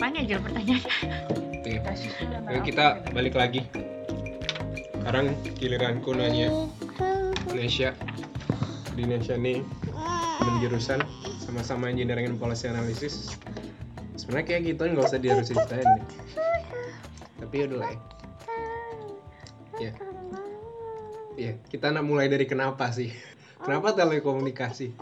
Apaan 0.00 0.16
ya 0.16 0.32
Jul 0.32 0.40
pertanyaannya? 0.40 0.92
Oke. 1.60 1.72
Oke, 2.48 2.72
kita 2.72 3.04
balik 3.12 3.36
lagi. 3.36 3.68
Sekarang 4.96 5.36
giliranku 5.60 6.16
nanya 6.16 6.48
Indonesia. 7.44 7.92
Di 8.96 9.04
Indonesia 9.04 9.36
nih 9.36 9.60
menjurusan 10.40 11.04
sama-sama 11.44 11.92
engineering 11.92 12.32
and 12.32 12.40
policy 12.40 12.72
analysis. 12.72 13.36
Sebenarnya 14.16 14.46
kayak 14.48 14.62
gitu 14.72 14.88
nggak 14.88 15.04
usah 15.04 15.20
dia 15.20 15.36
harus 15.36 15.52
ceritain 15.52 15.84
deh. 15.84 16.06
Tapi 17.44 17.54
ya 17.60 17.64
udah 17.68 17.78
lah 17.84 17.90
ya. 17.92 18.00
Ya. 19.84 19.92
Ya, 21.36 21.52
kita 21.68 21.92
nak 21.92 22.08
mulai 22.08 22.32
dari 22.32 22.48
kenapa 22.48 22.88
sih? 22.88 23.12
Kenapa 23.60 23.92
telekomunikasi? 23.92 24.96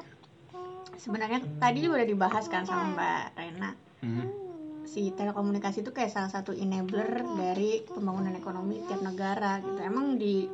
Sebenarnya 0.99 1.39
tadi 1.63 1.87
udah 1.87 2.03
dibahas 2.03 2.51
kan 2.51 2.67
sama 2.67 2.99
Mbak 2.99 3.23
Rena. 3.39 3.71
Hmm. 4.03 4.48
Si 4.89 5.13
telekomunikasi 5.13 5.85
itu 5.85 5.93
kayak 5.93 6.09
salah 6.09 6.33
satu 6.33 6.57
enabler 6.57 7.21
dari 7.37 7.85
pembangunan 7.85 8.33
ekonomi 8.33 8.81
tiap 8.89 9.05
negara 9.05 9.61
gitu. 9.61 9.81
Emang 9.85 10.17
di 10.17 10.49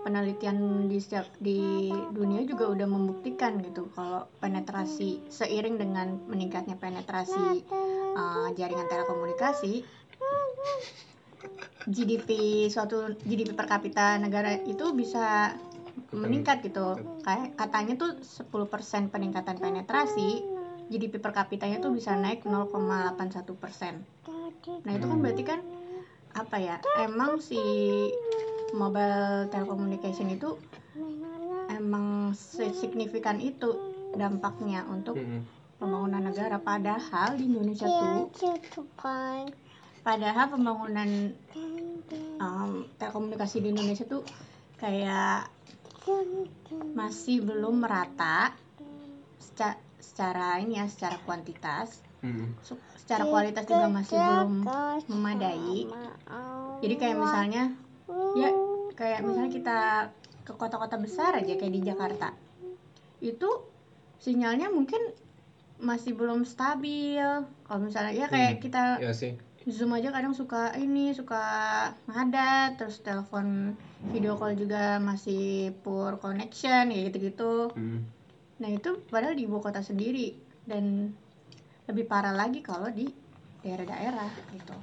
penelitian 0.00 0.88
di 0.88 0.96
setiap 0.96 1.28
di 1.36 1.90
dunia 2.14 2.46
juga 2.48 2.72
udah 2.72 2.88
membuktikan 2.88 3.60
gitu 3.60 3.92
kalau 3.92 4.24
penetrasi 4.40 5.20
seiring 5.28 5.76
dengan 5.76 6.16
meningkatnya 6.24 6.76
penetrasi 6.80 7.66
uh, 8.16 8.48
jaringan 8.56 8.88
telekomunikasi 8.88 9.84
GDP 11.88 12.28
suatu 12.72 13.12
GDP 13.24 13.52
per 13.52 13.68
kapita 13.68 14.16
negara 14.16 14.56
itu 14.64 14.92
bisa 14.96 15.56
meningkat 16.12 16.64
gitu 16.64 16.96
kayak 17.22 17.54
katanya 17.60 17.94
tuh 18.00 18.16
10% 18.18 19.12
peningkatan 19.12 19.56
penetrasi 19.60 20.59
GDP 20.90 21.22
per 21.22 21.30
kapitanya 21.30 21.78
tuh 21.78 21.94
bisa 21.94 22.18
naik 22.18 22.42
0,81 22.42 23.46
persen. 23.54 24.02
Nah 24.82 24.92
itu 24.92 25.06
kan 25.06 25.18
berarti 25.22 25.42
kan 25.46 25.60
apa 26.34 26.56
ya 26.58 26.76
emang 26.98 27.38
si 27.42 27.58
mobile 28.74 29.50
telecommunication 29.50 30.30
itu 30.30 30.58
emang 31.70 32.34
signifikan 32.74 33.38
itu 33.38 33.70
dampaknya 34.14 34.82
untuk 34.90 35.14
Hmm. 35.14 35.46
pembangunan 35.78 36.28
negara. 36.28 36.58
Padahal 36.58 37.38
di 37.38 37.46
Indonesia 37.46 37.86
tuh 37.86 38.28
padahal 40.00 40.46
pembangunan 40.50 41.32
um, 42.40 42.84
telekomunikasi 42.98 43.62
di 43.62 43.68
Indonesia 43.70 44.04
tuh 44.04 44.24
kayak 44.80 45.48
masih 46.96 47.44
belum 47.44 47.84
merata 47.84 48.56
secara, 50.00 50.58
ini 50.58 50.76
ya 50.76 50.86
secara 50.86 51.16
kuantitas 51.20 52.02
Hmm. 52.20 52.52
Secara 53.00 53.24
kualitas 53.24 53.64
juga 53.64 53.88
masih 53.88 54.12
belum 54.12 54.60
memadai 55.08 55.88
jadi 56.78 56.94
kayak 56.94 57.16
misalnya 57.16 57.64
ya 58.36 58.50
kayak 58.92 59.24
misalnya 59.24 59.48
kita 59.48 59.78
ke 60.42 60.52
kota-kota 60.52 61.00
besar 61.00 61.32
aja 61.32 61.56
kayak 61.56 61.72
di 61.72 61.80
Jakarta 61.80 62.36
itu 63.20 63.48
sinyalnya 64.18 64.68
mungkin 64.68 65.00
masih 65.80 66.12
belum 66.12 66.44
stabil 66.44 67.24
kalau 67.64 67.80
misalnya 67.80 68.12
ya 68.12 68.28
kayak 68.28 68.52
Hmm. 68.54 68.62
kita 68.62 68.82
Ya 69.00 69.16
sih. 69.16 69.40
zoom 69.64 69.92
aja 69.92 70.12
kadang 70.12 70.36
suka 70.36 70.76
ini 70.76 71.12
suka 71.12 71.40
ngadat 72.04 72.76
terus 72.76 73.00
telepon 73.00 73.72
video 74.08 74.36
call 74.36 74.52
juga 74.54 75.00
masih 75.00 75.72
poor 75.80 76.16
connection 76.16 76.92
ya 76.92 77.00
gitu-gitu 77.08 77.72
Hmm. 77.72 78.04
Nah 78.60 78.68
itu 78.68 79.00
padahal 79.08 79.32
di 79.32 79.48
ibu 79.48 79.58
kota 79.58 79.80
sendiri. 79.80 80.36
Dan 80.68 81.10
lebih 81.88 82.06
parah 82.06 82.36
lagi 82.36 82.60
kalau 82.62 82.86
di 82.92 83.08
daerah-daerah 83.64 84.30
gitu. 84.54 84.76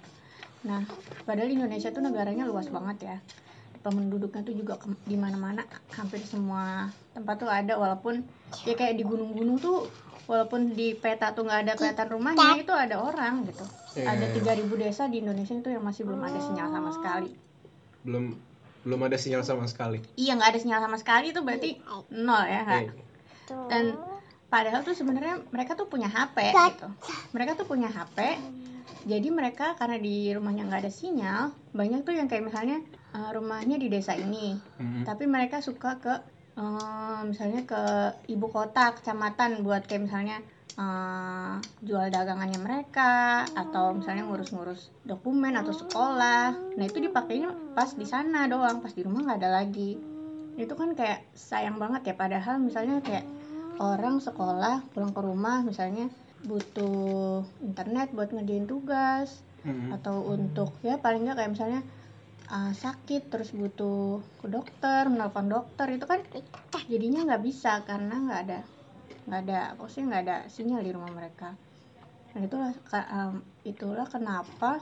Nah 0.68 0.84
padahal 1.24 1.48
Indonesia 1.48 1.94
tuh 1.94 2.04
negaranya 2.04 2.44
luas 2.44 2.68
banget 2.68 2.98
ya. 3.08 3.18
Penduduknya 3.86 4.42
tuh 4.44 4.56
juga 4.58 4.76
ke- 4.76 5.00
di 5.06 5.16
mana-mana. 5.16 5.64
Hampir 5.96 6.20
semua 6.26 6.92
tempat 7.16 7.40
tuh 7.40 7.48
ada 7.48 7.80
walaupun 7.80 8.26
ya 8.68 8.76
kayak 8.76 9.00
di 9.00 9.04
gunung-gunung 9.08 9.62
tuh 9.62 9.88
walaupun 10.28 10.76
di 10.76 10.92
peta 10.92 11.32
tuh 11.32 11.48
nggak 11.48 11.62
ada 11.64 11.74
kelihatan 11.80 12.08
rumahnya 12.12 12.60
itu 12.60 12.74
ada 12.76 13.00
orang 13.00 13.48
gitu. 13.48 13.64
Iya, 13.96 14.12
ada 14.12 14.26
iya, 14.28 14.36
iya. 14.36 14.44
3000 14.44 14.76
desa 14.76 15.08
di 15.08 15.24
Indonesia 15.24 15.56
itu 15.56 15.70
yang 15.72 15.86
masih 15.86 16.04
belum 16.04 16.20
ada 16.20 16.40
sinyal 16.44 16.68
sama 16.68 16.92
sekali. 16.92 17.32
Belum 18.04 18.36
belum 18.84 19.00
ada 19.08 19.18
sinyal 19.20 19.44
sama 19.44 19.66
sekali. 19.68 20.00
iya 20.20 20.36
nggak 20.36 20.50
ada 20.52 20.60
sinyal 20.60 20.82
sama 20.84 20.98
sekali 21.00 21.26
itu 21.36 21.40
berarti 21.44 21.76
nol 22.12 22.44
ya 22.48 22.62
Kak? 22.64 22.84
Eh, 23.52 23.68
dan 23.72 23.96
padahal 24.48 24.84
tuh 24.84 24.96
sebenarnya 24.96 25.44
mereka 25.52 25.76
tuh 25.76 25.88
punya 25.92 26.08
HP 26.08 26.56
gitu. 26.56 26.88
mereka 27.36 27.60
tuh 27.60 27.68
punya 27.68 27.92
HP 27.92 28.40
jadi 29.08 29.28
mereka 29.32 29.76
karena 29.76 30.00
di 30.00 30.32
rumahnya 30.32 30.68
nggak 30.68 30.82
ada 30.88 30.92
sinyal 30.92 31.52
banyak 31.76 32.04
tuh 32.08 32.16
yang 32.16 32.32
kayak 32.32 32.48
misalnya 32.48 32.80
eh, 33.16 33.30
rumahnya 33.32 33.76
di 33.80 33.88
desa 33.92 34.16
ini. 34.16 34.56
Hmm. 34.80 35.04
tapi 35.04 35.28
mereka 35.28 35.60
suka 35.60 36.00
ke 36.00 36.14
eh, 36.60 37.22
misalnya 37.28 37.68
ke 37.68 37.82
ibu 38.32 38.48
kota 38.48 38.96
kecamatan 38.96 39.64
buat 39.68 39.84
kayak 39.84 40.08
misalnya 40.08 40.40
eh, 40.80 41.56
jual 41.84 42.08
dagangannya 42.08 42.60
mereka 42.60 43.44
atau 43.52 43.96
misalnya 43.96 44.28
ngurus-ngurus 44.28 44.92
dokumen 45.04 45.60
atau 45.60 45.76
sekolah. 45.76 46.56
Nah 46.76 46.86
itu 46.88 47.04
dipakainya 47.04 47.76
pas 47.76 47.92
di 47.96 48.08
sana 48.08 48.48
doang 48.48 48.80
pas 48.80 48.96
di 48.96 49.04
rumah 49.04 49.28
nggak 49.28 49.40
ada 49.44 49.52
lagi 49.64 50.17
itu 50.58 50.74
kan 50.74 50.98
kayak 50.98 51.24
sayang 51.38 51.78
banget 51.78 52.12
ya 52.12 52.16
padahal 52.18 52.58
misalnya 52.58 53.00
kayak 53.06 53.26
orang 53.78 54.18
sekolah 54.18 54.82
pulang 54.92 55.14
ke 55.14 55.22
rumah 55.22 55.62
misalnya 55.62 56.10
butuh 56.44 57.46
internet 57.62 58.10
buat 58.14 58.34
ngerjain 58.34 58.66
tugas 58.66 59.48
Hmm. 59.68 59.92
atau 59.92 60.24
untuk 60.32 60.80
ya 60.80 60.96
paling 60.96 61.28
nggak 61.28 61.44
kayak 61.44 61.52
misalnya 61.52 61.82
uh, 62.48 62.72
sakit 62.72 63.28
terus 63.28 63.52
butuh 63.52 64.24
ke 64.40 64.48
dokter 64.48 65.12
menelpon 65.12 65.52
dokter 65.52 65.92
itu 65.92 66.08
kan 66.08 66.24
jadinya 66.88 67.28
nggak 67.28 67.44
bisa 67.44 67.84
karena 67.84 68.16
nggak 68.16 68.42
ada 68.48 68.60
nggak 69.28 69.42
ada 69.44 69.60
maksudnya 69.76 70.06
nggak 70.08 70.24
ada 70.24 70.38
sinyal 70.48 70.80
di 70.80 70.92
rumah 70.96 71.12
mereka 71.12 71.52
nah 72.32 72.42
itulah 72.48 72.72
um, 73.12 73.44
itulah 73.68 74.08
kenapa 74.08 74.80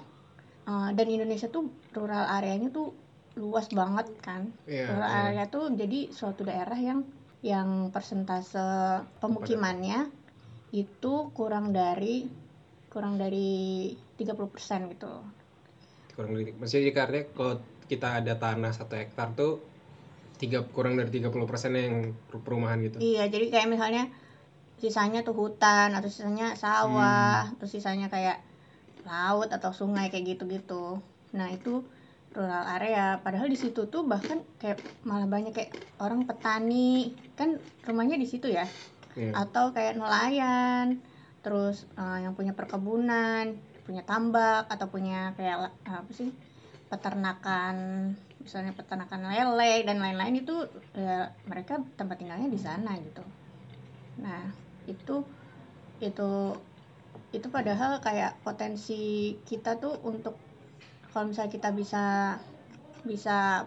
uh, 0.69 0.93
dan 0.93 1.07
Indonesia 1.09 1.49
tuh 1.49 1.71
rural 1.97 2.29
areanya 2.29 2.69
tuh 2.69 2.93
luas 3.35 3.67
banget 3.71 4.07
kan 4.23 4.47
Iya, 4.65 4.87
rural 4.95 5.11
iya. 5.11 5.19
area 5.27 5.45
tuh 5.51 5.71
jadi 5.75 5.99
suatu 6.09 6.47
daerah 6.47 6.79
yang 6.79 7.03
yang 7.43 7.93
persentase 7.93 8.63
pemukimannya 9.21 10.09
itu 10.73 11.13
kurang 11.35 11.75
dari 11.75 12.25
kurang 12.89 13.19
dari 13.19 13.91
30% 14.15 14.91
gitu 14.95 15.11
kurang 16.15 16.31
dari 16.39 16.55
maksudnya 16.55 16.95
artinya 16.95 17.25
kalau 17.35 17.55
kita 17.85 18.07
ada 18.23 18.33
tanah 18.39 18.71
satu 18.71 18.95
hektar 18.97 19.35
tuh 19.35 19.59
tiga 20.35 20.63
kurang 20.67 20.95
dari 20.99 21.11
30% 21.11 21.71
yang 21.75 21.95
per- 22.27 22.43
perumahan 22.43 22.79
gitu. 22.83 22.99
Iya, 22.99 23.31
jadi 23.31 23.47
kayak 23.51 23.67
misalnya 23.71 24.03
sisanya 24.83 25.23
tuh 25.23 25.31
hutan 25.31 25.95
atau 25.95 26.11
sisanya 26.11 26.59
sawah, 26.59 27.47
Hmm. 27.47 27.55
terus 27.55 27.71
sisanya 27.71 28.11
kayak 28.11 28.43
laut 29.07 29.47
atau 29.47 29.71
sungai 29.71 30.11
kayak 30.11 30.35
gitu-gitu. 30.35 30.99
Nah, 31.37 31.47
itu 31.55 31.85
rural 32.35 32.65
area. 32.77 33.17
Padahal 33.23 33.47
di 33.47 33.57
situ 33.57 33.87
tuh 33.87 34.03
bahkan 34.03 34.43
kayak 34.59 34.83
malah 35.07 35.25
banyak 35.25 35.55
kayak 35.55 35.71
orang 36.03 36.27
petani, 36.27 37.15
kan 37.39 37.57
rumahnya 37.87 38.19
di 38.19 38.27
situ 38.27 38.51
ya. 38.51 38.67
Iya. 39.15 39.31
Atau 39.31 39.71
kayak 39.71 39.95
nelayan, 39.95 40.99
terus 41.41 41.87
eh, 41.95 42.27
yang 42.27 42.35
punya 42.35 42.51
perkebunan, 42.51 43.55
punya 43.87 44.03
tambak 44.03 44.67
atau 44.67 44.91
punya 44.91 45.31
kayak 45.39 45.71
apa 45.87 46.11
sih? 46.11 46.29
peternakan 46.85 47.75
misalnya 48.39 48.77
peternakan 48.77 49.25
lele 49.33 49.81
dan 49.89 49.97
lain-lain 49.97 50.45
itu 50.45 50.69
ya, 50.93 51.33
mereka 51.49 51.81
tempat 51.97 52.21
tinggalnya 52.21 52.45
di 52.45 52.61
sana 52.61 52.93
gitu 53.01 53.25
nah 54.21 54.45
itu 54.85 55.25
itu 55.97 56.31
itu 57.33 57.47
padahal 57.49 57.99
kayak 57.99 58.37
potensi 58.45 59.35
kita 59.43 59.81
tuh 59.81 59.97
untuk 60.05 60.37
kalau 61.15 61.31
misalnya 61.31 61.47
kita 61.49 61.71
bisa 61.71 62.35
bisa 63.01 63.63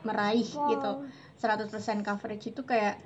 meraih 0.00 0.48
gitu 0.48 0.92
100% 1.36 1.68
coverage 2.00 2.48
itu 2.48 2.64
kayak 2.64 2.96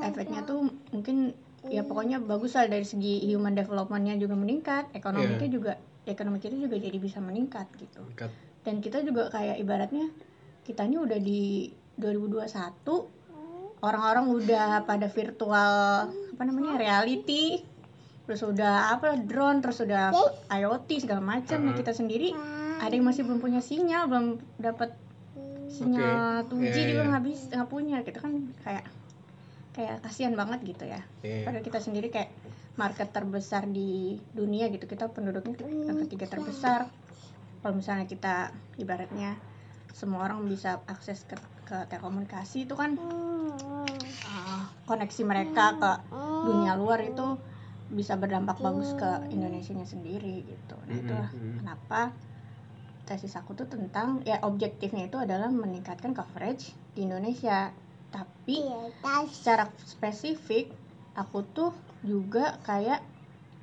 efeknya 0.00 0.40
tuh 0.42 0.64
mungkin 0.88 1.36
ya 1.66 1.82
pokoknya 1.82 2.16
bagus 2.18 2.54
lah 2.54 2.64
dari 2.64 2.82
segi 2.82 3.20
human 3.26 3.52
developmentnya 3.52 4.16
juga 4.16 4.32
meningkat 4.34 4.88
ekonominya 4.92 5.44
Iya. 5.44 5.52
juga 5.52 5.72
ekonomi 6.04 6.38
kita 6.38 6.56
juga 6.56 6.78
jadi 6.78 6.96
bisa 6.96 7.18
meningkat 7.18 7.68
gitu 7.76 8.00
Dekat. 8.08 8.30
dan 8.62 8.80
kita 8.80 9.02
juga 9.02 9.28
kayak 9.28 9.60
ibaratnya 9.60 10.08
kita 10.62 10.82
ini 10.82 10.96
udah 10.96 11.18
di 11.18 11.68
2021 11.98 13.04
orang-orang 13.78 14.26
udah 14.30 14.68
pada 14.82 15.06
virtual 15.06 15.74
apa 16.08 16.42
namanya 16.42 16.78
reality 16.78 17.60
terus 18.24 18.42
udah 18.42 18.90
apa 18.92 19.18
drone 19.20 19.60
terus 19.60 19.78
udah 19.78 20.10
IoT 20.48 20.88
segala 20.98 21.20
macam 21.20 21.60
nah 21.60 21.74
Mhm. 21.74 21.78
kita 21.78 21.92
sendiri 21.92 22.30
ada 22.80 22.92
yang 22.92 23.06
masih 23.06 23.22
belum 23.24 23.40
punya 23.40 23.60
sinyal 23.60 24.08
belum 24.10 24.26
dapat 24.60 24.92
sinyal 25.68 26.46
Oke. 26.46 26.56
2G 26.56 26.76
Iya, 26.76 26.84
juga 26.92 27.02
iya. 27.02 27.10
nggak 27.12 27.24
bisa 27.24 27.44
nggak 27.52 27.70
punya 27.70 27.96
kita 28.06 28.18
kan 28.22 28.32
kayak 28.62 28.84
kayak 29.76 29.96
kasihan 30.00 30.34
banget 30.36 30.60
gitu 30.64 30.84
ya 30.88 31.00
Iya. 31.20 31.44
padahal 31.44 31.64
kita 31.64 31.78
sendiri 31.82 32.08
kayak 32.08 32.30
market 32.76 33.08
terbesar 33.12 33.64
di 33.68 34.20
dunia 34.36 34.68
gitu 34.68 34.84
kita 34.88 35.08
penduduknya 35.08 35.56
ketiga 36.06 36.26
terbesar 36.28 36.88
kalau 37.60 37.74
misalnya 37.76 38.06
kita 38.06 38.52
ibaratnya 38.76 39.36
semua 39.96 40.28
orang 40.28 40.44
bisa 40.44 40.84
akses 40.84 41.24
ke, 41.24 41.36
ke 41.64 41.76
telekomunikasi 41.88 42.68
itu 42.68 42.76
kan 42.76 43.00
uh, 43.00 44.64
koneksi 44.84 45.22
mereka 45.24 45.72
ke 45.80 45.92
dunia 46.46 46.76
luar 46.76 47.00
itu 47.00 47.40
bisa 47.88 48.18
berdampak 48.20 48.60
bagus 48.60 48.92
ke 48.98 49.30
Indonesia 49.30 49.72
sendiri 49.86 50.42
gitu. 50.42 50.76
Nah, 50.90 50.94
itulah 50.94 51.30
mm. 51.30 51.54
kenapa 51.62 52.00
tesis 53.06 53.38
aku 53.38 53.54
tuh 53.54 53.70
tentang 53.70 54.20
ya 54.26 54.42
objektifnya 54.42 55.06
itu 55.06 55.16
adalah 55.16 55.48
meningkatkan 55.48 56.12
coverage 56.12 56.74
di 56.92 57.06
Indonesia. 57.06 57.70
Tapi 58.10 58.66
secara 59.30 59.70
spesifik 59.86 60.74
aku 61.14 61.46
tuh 61.54 61.70
juga 62.02 62.58
kayak 62.66 63.00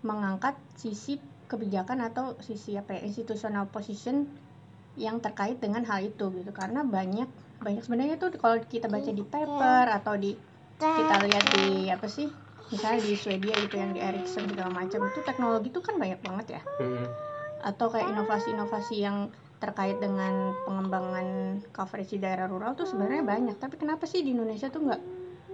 mengangkat 0.03 0.55
sisi 0.79 1.19
kebijakan 1.51 2.01
atau 2.09 2.33
sisi 2.41 2.79
apa 2.79 2.97
ya 2.97 3.01
institutional 3.05 3.69
position 3.69 4.25
yang 4.95 5.19
terkait 5.19 5.59
dengan 5.59 5.83
hal 5.85 6.01
itu 6.07 6.31
gitu. 6.33 6.51
Karena 6.55 6.81
banyak 6.87 7.27
banyak 7.63 7.83
sebenarnya 7.83 8.15
tuh 8.19 8.35
kalau 8.39 8.59
kita 8.63 8.87
baca 8.87 9.11
di 9.11 9.23
paper 9.23 9.85
atau 9.91 10.15
di 10.15 10.35
kita 10.79 11.15
lihat 11.23 11.45
di 11.55 11.87
apa 11.87 12.07
sih 12.11 12.27
misalnya 12.71 12.99
di 13.05 13.13
Swedia 13.15 13.55
gitu 13.59 13.75
yang 13.79 13.91
di 13.95 14.01
Ericsson 14.01 14.49
segala 14.49 14.71
macam 14.73 14.99
itu 15.07 15.19
teknologi 15.23 15.69
itu 15.69 15.79
kan 15.79 15.95
banyak 15.95 16.19
banget 16.19 16.59
ya. 16.59 16.61
Atau 17.63 17.87
kayak 17.87 18.11
inovasi-inovasi 18.11 18.95
yang 18.99 19.31
terkait 19.63 19.95
dengan 20.03 20.51
pengembangan 20.67 21.27
coverage 21.71 22.11
di 22.11 22.19
daerah 22.19 22.51
rural 22.51 22.75
tuh 22.75 22.83
sebenarnya 22.83 23.23
banyak 23.23 23.55
tapi 23.55 23.79
kenapa 23.79 24.03
sih 24.03 24.19
di 24.19 24.35
Indonesia 24.35 24.67
tuh 24.67 24.83
nggak 24.83 25.01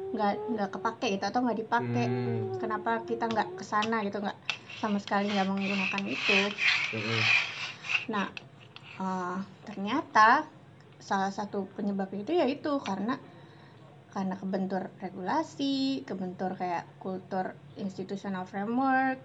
nggak 0.10 0.34
nggak 0.58 0.70
kepake 0.74 1.08
gitu 1.14 1.26
atau 1.30 1.40
nggak 1.46 1.60
dipakai 1.62 2.06
Hmm. 2.10 2.58
kenapa 2.58 3.06
kita 3.06 3.30
nggak 3.30 3.50
ke 3.54 3.64
sana 3.64 4.02
gitu 4.02 4.18
nggak 4.18 4.38
sama 4.82 4.98
sekali 4.98 5.30
nggak 5.30 5.46
menggunakan 5.46 6.04
itu 6.10 6.50
Mm-mm. 6.90 7.22
nah 8.10 8.26
eh, 8.98 9.38
ternyata 9.70 10.50
salah 11.00 11.30
satu 11.30 11.70
penyebabnya 11.78 12.26
itu 12.26 12.34
yaitu 12.42 12.72
karena 12.82 13.16
karena 14.10 14.34
kebentur 14.42 14.90
regulasi 14.98 16.02
kebentur 16.10 16.58
kayak 16.58 16.90
kultur 16.98 17.54
institutional 17.78 18.44
framework 18.50 19.22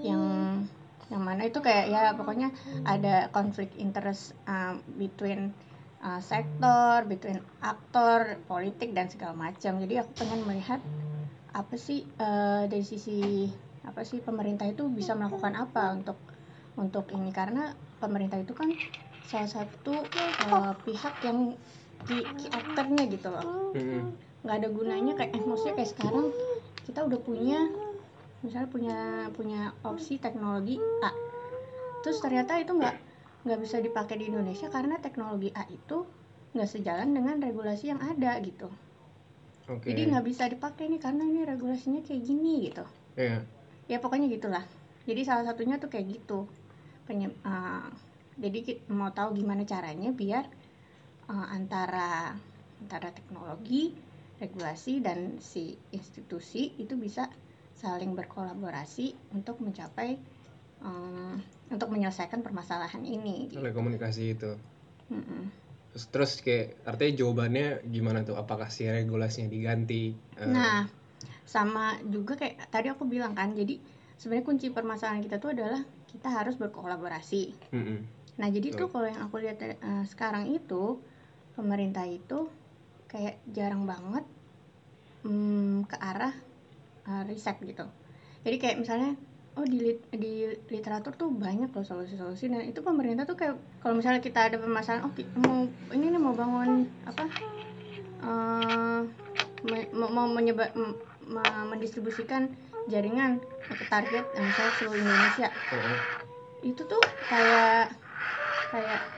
yang 0.00 0.24
yang 1.12 1.22
mana 1.24 1.48
itu 1.48 1.60
kayak 1.60 1.92
ya 1.92 2.02
pokoknya 2.16 2.48
ada 2.88 3.28
konflik 3.28 3.72
interest 3.76 4.32
um, 4.48 4.80
between 4.96 5.52
uh, 6.00 6.20
sektor, 6.20 7.04
between 7.04 7.40
aktor, 7.60 8.40
politik 8.48 8.96
dan 8.96 9.12
segala 9.12 9.36
macam. 9.36 9.80
Jadi 9.84 9.94
aku 10.00 10.10
pengen 10.16 10.40
melihat 10.48 10.80
apa 11.54 11.76
sih 11.76 12.08
uh, 12.20 12.64
dari 12.66 12.84
sisi 12.84 13.48
apa 13.84 14.00
sih 14.02 14.24
pemerintah 14.24 14.64
itu 14.64 14.88
bisa 14.88 15.12
melakukan 15.12 15.52
apa 15.56 15.92
untuk 15.92 16.16
untuk 16.80 17.08
ini. 17.12 17.32
Karena 17.32 17.72
pemerintah 18.00 18.40
itu 18.40 18.56
kan 18.56 18.72
salah 19.28 19.50
satu 19.50 20.04
uh, 20.52 20.72
pihak 20.84 21.20
yang 21.24 21.56
key 22.08 22.24
actornya 22.52 23.04
gitu 23.08 23.28
loh. 23.32 23.72
Nggak 24.44 24.56
ada 24.60 24.68
gunanya 24.68 25.12
kayak 25.16 25.36
eh, 25.36 25.44
maksudnya 25.44 25.74
kayak 25.80 25.90
sekarang 25.96 26.26
kita 26.84 27.00
udah 27.00 27.20
punya 27.24 27.64
misalnya 28.44 28.68
punya 28.68 28.98
punya 29.32 29.60
opsi 29.80 30.20
teknologi 30.20 30.76
A. 31.00 31.10
Terus 32.04 32.20
ternyata 32.20 32.60
itu 32.60 32.76
nggak 32.76 32.96
nggak 33.48 33.60
bisa 33.64 33.80
dipakai 33.80 34.20
di 34.20 34.28
Indonesia 34.28 34.68
karena 34.68 35.00
teknologi 35.00 35.48
A 35.56 35.64
itu 35.72 36.04
nggak 36.52 36.68
sejalan 36.68 37.10
dengan 37.16 37.40
regulasi 37.40 37.90
yang 37.90 38.00
ada 38.04 38.36
gitu. 38.44 38.68
Oke. 39.64 39.96
jadi 39.96 40.12
nggak 40.12 40.28
bisa 40.28 40.44
dipakai 40.44 40.92
nih 40.92 41.00
karena 41.00 41.24
ini 41.24 41.40
regulasinya 41.48 42.04
kayak 42.04 42.20
gini 42.20 42.68
gitu. 42.68 42.84
Iya. 43.16 43.40
ya 43.88 43.96
pokoknya 43.96 44.28
gitulah. 44.28 44.60
Jadi 45.08 45.24
salah 45.24 45.48
satunya 45.48 45.80
tuh 45.80 45.88
kayak 45.88 46.04
gitu. 46.20 46.44
Penye- 47.08 47.32
eh, 47.32 47.88
jadi 48.36 48.84
mau 48.92 49.08
tahu 49.08 49.40
gimana 49.40 49.64
caranya 49.64 50.12
biar 50.12 50.44
eh, 51.32 51.46
antara 51.48 52.36
antara 52.84 53.08
teknologi 53.16 53.96
regulasi 54.36 55.00
dan 55.00 55.40
si 55.40 55.72
institusi 55.96 56.76
itu 56.76 56.92
bisa 57.00 57.32
saling 57.84 58.12
berkolaborasi 58.20 59.06
untuk 59.36 59.56
mencapai 59.64 60.10
eh, 60.88 61.34
untuk 61.74 61.88
menyelesaikan 61.94 62.40
permasalahan 62.46 63.02
ini 63.16 63.36
gitu. 63.52 63.60
Oleh 63.60 63.72
komunikasi 63.76 64.22
itu. 64.36 64.50
Mm-mm. 65.12 65.42
Terus, 65.94 66.04
terus 66.10 66.32
kayak 66.42 66.66
artinya 66.90 67.12
jawabannya 67.22 67.66
gimana 67.94 68.18
tuh? 68.26 68.34
Apakah 68.42 68.68
si 68.72 68.82
regulasinya 68.88 69.48
diganti? 69.52 70.10
Eh, 70.40 70.46
Nah, 70.50 70.88
sama 71.46 72.00
juga 72.10 72.34
kayak 72.40 72.56
tadi 72.74 72.88
aku 72.90 73.04
bilang 73.06 73.32
kan, 73.38 73.54
jadi 73.54 73.78
sebenarnya 74.18 74.46
kunci 74.48 74.66
permasalahan 74.74 75.22
kita 75.22 75.36
tuh 75.38 75.54
adalah 75.54 75.80
kita 76.10 76.28
harus 76.30 76.54
berkolaborasi. 76.58 77.42
mm-mm. 77.72 78.00
Nah, 78.40 78.48
jadi 78.50 78.74
tuh 78.74 78.90
kalau 78.90 79.06
yang 79.06 79.22
aku 79.30 79.36
lihat 79.44 79.58
eh, 79.62 80.04
sekarang 80.10 80.50
itu 80.50 80.98
pemerintah 81.54 82.02
itu 82.08 82.50
kayak 83.06 83.38
jarang 83.54 83.86
banget 83.86 84.26
mm, 85.22 85.86
ke 85.86 85.96
arah 86.02 86.34
eh, 87.04 87.22
riset 87.28 87.56
gitu. 87.60 87.84
Jadi 88.44 88.56
kayak 88.60 88.76
misalnya 88.80 89.16
oh 89.54 89.62
di 89.62 89.78
lit- 89.78 90.10
di 90.10 90.50
literatur 90.68 91.14
tuh 91.14 91.30
banyak 91.30 91.70
loh 91.70 91.86
solusi-solusi 91.86 92.50
dan 92.50 92.66
itu 92.66 92.82
pemerintah 92.82 93.22
tuh 93.22 93.38
kayak 93.38 93.54
kalau 93.78 93.94
misalnya 93.94 94.18
kita 94.18 94.50
ada 94.50 94.58
permasalahan 94.58 95.06
oh 95.06 95.12
mau 95.46 95.62
ini 95.94 96.10
nih 96.10 96.18
mau 96.18 96.34
bangun 96.34 96.90
apa 97.06 97.30
me- 99.94 100.12
mau, 100.12 100.26
menyebar 100.28 100.74
me- 100.76 101.64
mendistribusikan 101.70 102.52
jaringan 102.90 103.40
ke 103.70 103.84
target 103.88 104.28
eh, 104.36 104.44
misalnya 104.44 104.74
seluruh 104.76 105.00
Indonesia 105.00 105.48
Heeh. 105.72 105.98
itu 106.60 106.82
tuh 106.84 107.00
kayak 107.30 107.96
kayak 108.68 109.13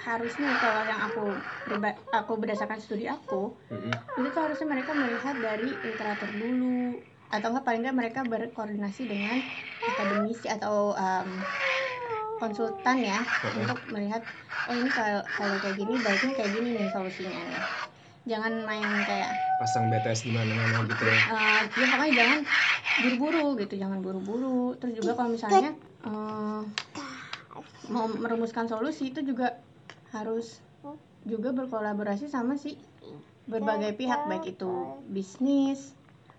harusnya 0.00 0.56
kalau 0.56 0.80
yang 0.80 1.00
aku 1.04 1.36
priba- 1.60 2.00
aku 2.10 2.40
berdasarkan 2.40 2.80
studi 2.80 3.04
aku 3.04 3.52
Mm-mm. 3.68 3.94
itu 4.16 4.28
tuh 4.32 4.40
harusnya 4.40 4.64
mereka 4.64 4.96
melihat 4.96 5.36
dari 5.36 5.76
literatur 5.84 6.32
dulu 6.32 6.96
atau 7.28 7.52
paling 7.62 7.84
enggak 7.84 7.98
mereka 8.00 8.20
berkoordinasi 8.24 9.06
dengan 9.06 9.38
akademisi 9.86 10.48
atau 10.48 10.96
em, 10.96 11.44
konsultan 12.40 12.96
ya 12.98 13.20
Heeh. 13.44 13.54
untuk 13.54 13.78
melihat 13.92 14.24
oh 14.66 14.74
ini 14.74 14.88
kalau 14.88 15.20
kalau 15.36 15.56
kayak 15.60 15.76
gini 15.76 16.00
baiknya 16.00 16.32
kayak 16.32 16.52
gini 16.52 16.68
nih 16.72 16.88
solusinya 16.88 17.40
nih 17.44 17.62
jangan 18.24 18.52
main 18.64 19.04
kayak 19.04 19.36
Pasang 19.60 19.92
BTS 19.92 20.24
di 20.24 20.32
mana-mana 20.32 20.80
gitu 20.88 21.04
ya. 21.04 21.20
eh, 21.28 21.60
ya 21.76 21.86
pokoknya 21.86 22.14
jangan 22.24 22.38
buru-buru 22.96 23.56
gitu 23.60 23.76
jangan 23.76 24.00
buru-buru 24.00 24.76
terus 24.80 24.96
juga 24.96 25.12
kalau 25.12 25.30
misalnya 25.32 25.76
eh, 26.04 26.60
mau 27.88 28.06
merumuskan 28.08 28.66
solusi 28.66 29.12
itu 29.12 29.20
juga 29.22 29.60
harus 30.10 30.58
juga 31.22 31.52
berkolaborasi 31.52 32.26
sama 32.26 32.56
si 32.56 32.80
berbagai 33.44 33.92
pihak 33.92 34.24
baik 34.24 34.56
itu 34.56 34.70
bisnis 35.06 35.92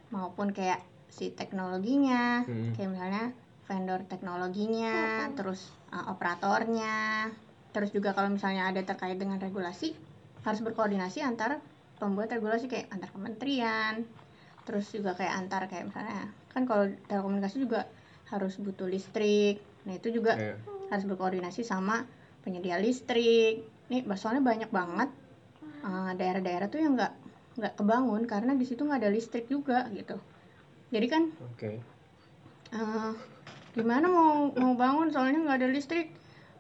maupun 0.10 0.50
kayak 0.50 0.82
si 1.08 1.30
teknologinya 1.30 2.42
Mm. 2.44 2.74
kayak 2.74 2.90
misalnya 2.90 3.26
vendor 3.68 4.02
teknologinya 4.08 5.28
terus 5.36 5.72
uh, 5.90 6.10
operatornya 6.10 7.30
terus 7.72 7.92
juga 7.92 8.12
kalau 8.12 8.32
misalnya 8.32 8.68
ada 8.68 8.82
terkait 8.82 9.16
dengan 9.16 9.38
regulasi 9.38 9.96
harus 10.42 10.60
berkoordinasi 10.60 11.22
antar 11.22 11.62
pembuat 11.96 12.28
regulasi 12.28 12.66
kayak 12.66 12.90
antar 12.90 13.12
kementerian 13.12 14.04
terus 14.64 14.90
juga 14.90 15.14
kayak 15.14 15.34
antar 15.38 15.68
kayak 15.68 15.88
misalnya 15.88 16.32
kan 16.50 16.66
kalau 16.66 16.90
telekomunikasi 17.08 17.62
juga 17.62 17.88
harus 18.28 18.58
butuh 18.58 18.88
listrik 18.88 19.62
nah 19.84 19.94
itu 19.94 20.10
juga 20.12 20.36
Iya. 20.36 20.56
harus 20.90 21.06
berkoordinasi 21.06 21.62
sama 21.62 22.04
penyedia 22.42 22.78
listrik. 22.78 23.66
Nih 23.90 24.02
soalnya 24.18 24.44
banyak 24.44 24.70
banget. 24.70 25.10
Uh, 25.82 26.14
daerah-daerah 26.14 26.70
tuh 26.70 26.78
yang 26.78 26.94
nggak 26.94 27.14
nggak 27.58 27.74
kebangun 27.76 28.24
karena 28.30 28.56
di 28.56 28.64
situ 28.64 28.86
nggak 28.86 29.02
ada 29.02 29.12
listrik 29.12 29.46
juga 29.52 29.90
gitu. 29.92 30.16
Jadi 30.92 31.08
kan 31.08 31.24
Oke. 31.52 31.80
eh, 32.72 33.12
gimana 33.76 34.06
mau 34.12 34.52
mau 34.52 34.74
bangun 34.76 35.08
soalnya 35.12 35.40
nggak 35.44 35.60
ada 35.64 35.70
listrik? 35.72 36.08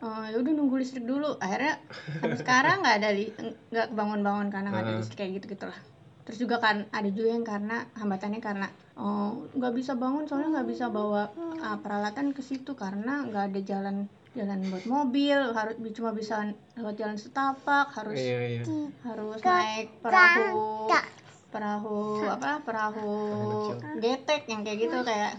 Eh, 0.01 0.25
ya 0.33 0.37
udah 0.39 0.51
nunggu 0.51 0.75
listrik 0.79 1.05
dulu. 1.05 1.37
Akhirnya 1.39 1.79
sampai 2.19 2.39
sekarang 2.39 2.83
nggak 2.83 2.97
ada 3.03 3.09
nggak 3.71 3.87
bangun-bangun 3.95 4.47
karena 4.51 4.67
nggak 4.71 4.85
ada 4.87 4.95
listrik 4.99 5.17
kayak 5.19 5.31
gitu 5.39 5.45
gitulah. 5.55 5.79
Terus 6.27 6.37
juga 6.37 6.63
kan 6.63 6.87
ada 6.95 7.09
juga 7.11 7.29
yang 7.33 7.45
karena 7.47 7.87
hambatannya 7.97 8.39
karena 8.39 8.67
oh, 8.95 9.47
nggak 9.51 9.73
bisa 9.75 9.95
bangun 9.95 10.27
soalnya 10.27 10.59
nggak 10.59 10.69
bisa 10.69 10.85
bawa 10.87 11.31
ah, 11.59 11.77
peralatan 11.79 12.31
ke 12.31 12.43
situ 12.43 12.75
karena 12.77 13.25
nggak 13.27 13.43
ada 13.51 13.59
jalan 13.63 13.95
jalan 14.31 14.63
buat 14.71 14.85
mobil 14.87 15.39
harus 15.51 15.75
cuma 15.91 16.15
bisa 16.15 16.55
lewat 16.79 16.95
jalan 16.95 17.19
setapak 17.19 17.91
harus 17.91 18.15
Iya 18.15 18.63
iya. 18.63 18.63
harus 19.03 19.39
naik 19.43 19.91
perahu 19.99 20.87
perahu 21.51 22.23
apa 22.31 22.63
perahu 22.63 23.19
getek 23.99 24.47
yang 24.47 24.63
kayak 24.63 24.87
gitu 24.87 24.97
kayak 25.03 25.35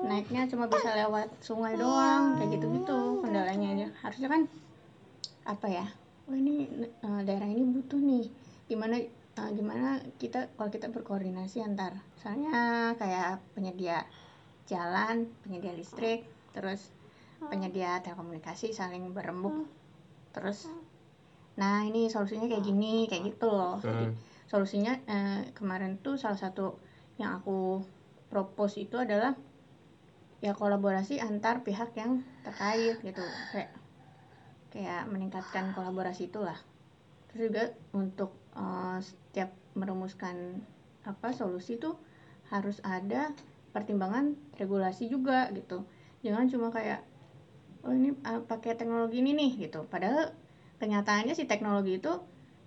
naiknya 0.00 0.50
cuma 0.50 0.66
bisa 0.66 0.90
lewat 0.90 1.30
sungai 1.38 1.78
doang 1.78 2.38
kayak 2.38 2.58
gitu 2.58 2.66
gitu 2.82 2.98
kendalanya 3.22 3.68
aja. 3.78 3.88
Harusnya 4.02 4.28
kan 4.30 4.42
apa 5.46 5.66
ya 5.70 5.86
oh 6.30 6.34
ini 6.34 6.66
eh, 6.82 7.20
daerah 7.22 7.46
ini 7.46 7.62
butuh 7.62 7.98
nih. 7.98 8.26
Gimana 8.66 8.98
uh, 9.38 9.50
gimana 9.54 10.02
kita 10.18 10.50
kalau 10.58 10.70
kita 10.70 10.90
berkoordinasi 10.90 11.62
antar. 11.62 11.94
Misalnya 12.18 12.54
kayak 12.98 13.42
penyedia 13.54 14.02
jalan 14.66 15.30
penyedia 15.42 15.74
listrik 15.74 16.26
terus 16.54 16.90
penyedia 17.48 18.04
telekomunikasi 18.04 18.76
saling 18.76 19.16
berembuk. 19.16 19.54
Terus 20.36 20.68
nah 21.56 21.84
ini 21.84 22.08
solusinya 22.08 22.46
kayak 22.48 22.64
gini 22.64 23.08
kayak 23.08 23.34
gitu 23.34 23.48
loh. 23.48 23.80
Jadi 23.80 24.04
Hmm. 24.10 24.16
solusinya 24.50 24.92
eh, 25.08 25.40
kemarin 25.56 25.96
tuh 26.02 26.18
salah 26.20 26.36
satu 26.36 26.76
yang 27.16 27.38
aku 27.40 27.84
propose 28.28 28.82
itu 28.84 28.96
adalah 29.00 29.34
ya 30.40 30.56
kolaborasi 30.56 31.20
antar 31.20 31.60
pihak 31.64 31.92
yang 31.96 32.24
terkait 32.44 32.96
gitu. 33.00 33.24
Kayak 33.52 33.70
kayak 34.70 35.02
meningkatkan 35.10 35.74
kolaborasi 35.74 36.30
itulah. 36.30 36.56
Terus 37.30 37.42
juga 37.50 37.64
untuk 37.96 38.36
eh, 38.56 38.98
setiap 39.00 39.50
merumuskan 39.78 40.60
apa 41.08 41.32
solusi 41.32 41.80
tuh 41.80 41.96
harus 42.52 42.82
ada 42.82 43.30
pertimbangan 43.70 44.34
regulasi 44.58 45.06
juga 45.06 45.46
gitu. 45.54 45.86
Jangan 46.26 46.50
cuma 46.50 46.68
kayak 46.74 47.06
oh 47.84 47.92
ini 47.92 48.12
eh, 48.12 48.40
pakai 48.42 48.76
teknologi 48.76 49.20
ini 49.22 49.32
nih 49.32 49.50
gitu. 49.68 49.84
Padahal 49.88 50.32
kenyataannya 50.80 51.34
si 51.36 51.44
teknologi 51.44 52.00
itu 52.00 52.12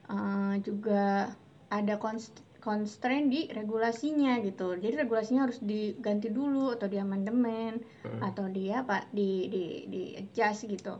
eh, 0.10 0.55
juga 0.62 1.34
ada 1.70 1.96
const- 1.98 2.46
constraint 2.62 3.27
di 3.27 3.51
regulasinya 3.51 4.39
gitu. 4.39 4.79
Jadi 4.79 4.96
regulasinya 4.96 5.50
harus 5.50 5.60
diganti 5.60 6.32
dulu 6.32 6.72
atau 6.72 6.88
di 6.88 6.98
amandemen 6.98 7.84
Hmm. 8.03 8.20
atau 8.20 8.51
dia 8.51 8.84
apa 8.84 9.08
di 9.15 9.48
di 9.48 9.63
di 9.88 10.01
adjust 10.20 10.67
gitu. 10.67 11.00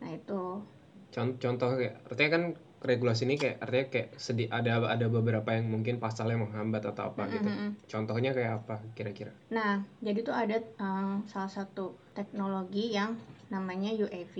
Nah 0.00 0.10
itu. 0.12 0.60
Con- 1.08 1.38
contoh 1.40 1.78
kayak 1.78 2.04
artinya 2.10 2.30
kan 2.36 2.42
regulasi 2.84 3.24
ini 3.24 3.40
kayak 3.40 3.64
artinya 3.64 3.86
kayak 3.88 4.08
sedi 4.20 4.44
ada 4.52 4.76
ada 4.84 5.06
beberapa 5.08 5.56
yang 5.56 5.72
mungkin 5.72 5.96
pasalnya 5.96 6.36
menghambat 6.36 6.84
atau 6.84 7.08
apa 7.08 7.32
gitu. 7.32 7.48
Mm-mm. 7.48 7.70
contohnya 7.88 8.36
kayak 8.36 8.60
apa 8.60 8.76
kira-kira? 8.92 9.32
Nah, 9.48 9.80
jadi 10.04 10.20
tuh 10.20 10.36
ada 10.36 10.60
eh, 10.60 11.16
salah 11.24 11.48
satu 11.48 11.96
teknologi 12.12 12.92
yang 12.92 13.16
namanya 13.52 13.90
UAV. 13.92 14.36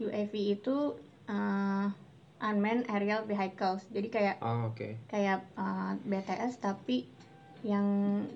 UAV 0.00 0.34
itu 0.58 0.76
eh, 1.28 1.86
unmanned 2.40 2.86
aerial 2.88 3.26
vehicles. 3.26 3.82
Jadi 3.90 4.08
kayak 4.08 4.36
oh 4.44 4.70
oke 4.72 4.88
kayak 5.10 5.44
eh, 5.58 5.92
BTS 6.06 6.60
tapi 6.62 7.08
yang 7.66 7.86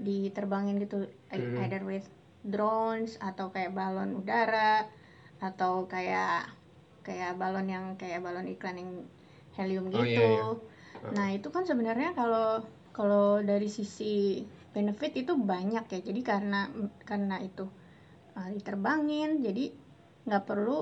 diterbangin 0.02 0.82
gitu 0.82 1.06
Hmm. 1.32 1.56
either 1.62 1.80
with 1.86 2.04
drones 2.42 3.16
atau 3.22 3.54
kayak 3.54 3.70
balon 3.72 4.18
udara 4.18 4.84
atau 5.38 5.86
kayak 5.86 6.50
kayak 7.06 7.38
balon 7.38 7.70
yang 7.70 7.84
kayak 7.94 8.18
balon 8.22 8.50
iklan 8.50 8.76
yang 8.82 8.92
helium 9.54 9.86
Oh, 9.90 10.02
gitu. 10.02 10.02
iya, 10.02 10.42
iya. 10.50 11.12
Nah, 11.14 11.28
itu 11.34 11.48
kan 11.54 11.62
sebenarnya 11.66 12.14
kalau 12.18 12.62
kalau 12.92 13.38
dari 13.42 13.66
sisi 13.70 14.42
benefit 14.74 15.12
itu 15.16 15.32
banyak 15.38 15.84
ya. 15.88 16.00
Jadi 16.02 16.20
karena 16.22 16.68
karena 17.06 17.38
itu 17.42 17.66
uh, 18.38 18.48
diterbangin 18.52 19.40
jadi 19.40 19.72
nggak 20.28 20.44
perlu 20.46 20.78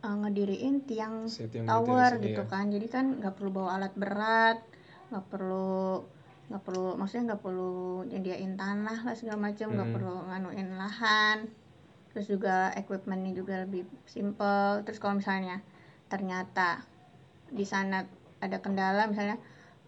uh, 0.00 0.16
ngediriin 0.24 0.84
tiang 0.88 1.28
Si 1.28 1.46
tiang 1.52 1.68
tower 1.68 2.18
gitu, 2.18 2.32
gitu 2.32 2.42
iya. 2.46 2.52
kan. 2.52 2.64
Jadi 2.72 2.86
kan 2.88 3.06
nggak 3.20 3.34
perlu 3.36 3.50
bawa 3.52 3.80
alat 3.80 3.94
berat, 3.96 4.58
nggak 5.12 5.24
perlu 5.28 6.02
nggak 6.50 6.62
perlu 6.66 6.98
maksudnya 6.98 7.34
nggak 7.34 7.42
perlu 7.46 8.02
nyediain 8.10 8.54
tanah 8.58 8.98
lah 9.06 9.14
segala 9.14 9.38
macam, 9.50 9.70
nggak 9.70 9.86
Hmm. 9.86 9.96
perlu 9.96 10.14
nganuin 10.26 10.68
lahan. 10.74 11.38
Terus 12.10 12.26
juga 12.26 12.74
equipmentnya 12.74 13.32
juga 13.38 13.62
lebih 13.62 13.86
simple. 14.10 14.82
Terus 14.82 14.98
kalau 14.98 15.14
misalnya 15.22 15.62
ternyata 16.10 16.82
di 17.50 17.62
sana 17.62 18.02
ada 18.42 18.58
kendala 18.58 19.06
misalnya 19.06 19.38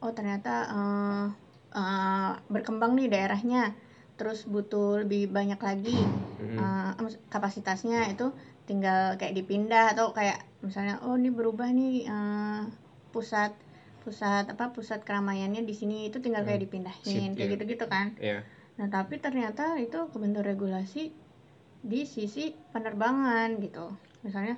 oh 0.03 0.15
ternyata 0.15 0.71
eh, 0.71 1.27
eh, 1.75 2.33
berkembang 2.47 2.95
nih 2.95 3.11
daerahnya 3.11 3.75
terus 4.23 4.47
butuh 4.47 5.03
lebih 5.03 5.27
banyak 5.29 5.59
lagi 5.59 5.99
eh, 6.39 6.91
maksud- 6.95 7.27
kapasitasnya 7.27 8.07
itu 8.07 8.31
tinggal 8.71 9.19
kayak 9.19 9.35
dipindah 9.35 9.99
atau 9.99 10.15
kayak 10.15 10.39
misalnya 10.63 11.03
oh 11.03 11.19
ini 11.19 11.35
berubah 11.35 11.67
nih 11.75 12.07
eh, 12.07 12.63
pusat 13.11 13.51
pusat 14.07 14.47
apa 14.47 14.71
pusat 14.71 15.03
keramaiannya 15.03 15.67
di 15.67 15.75
sini 15.75 16.07
itu 16.07 16.23
tinggal 16.23 16.47
kayak 16.47 16.63
Hmm. 16.63 16.67
dipindahin 16.71 17.03
Sip, 17.03 17.35
kayak 17.35 17.49
iya. 17.51 17.53
gitu-gitu 17.59 17.85
kan 17.91 18.07
Iya. 18.19 18.39
nah 18.79 18.87
tapi 18.89 19.19
ternyata 19.19 19.75
itu 19.77 19.99
kebentuk 20.15 20.47
regulasi 20.47 21.11
di 21.83 22.07
sisi 22.07 22.55
penerbangan 22.71 23.59
gitu 23.59 23.91
misalnya 24.23 24.55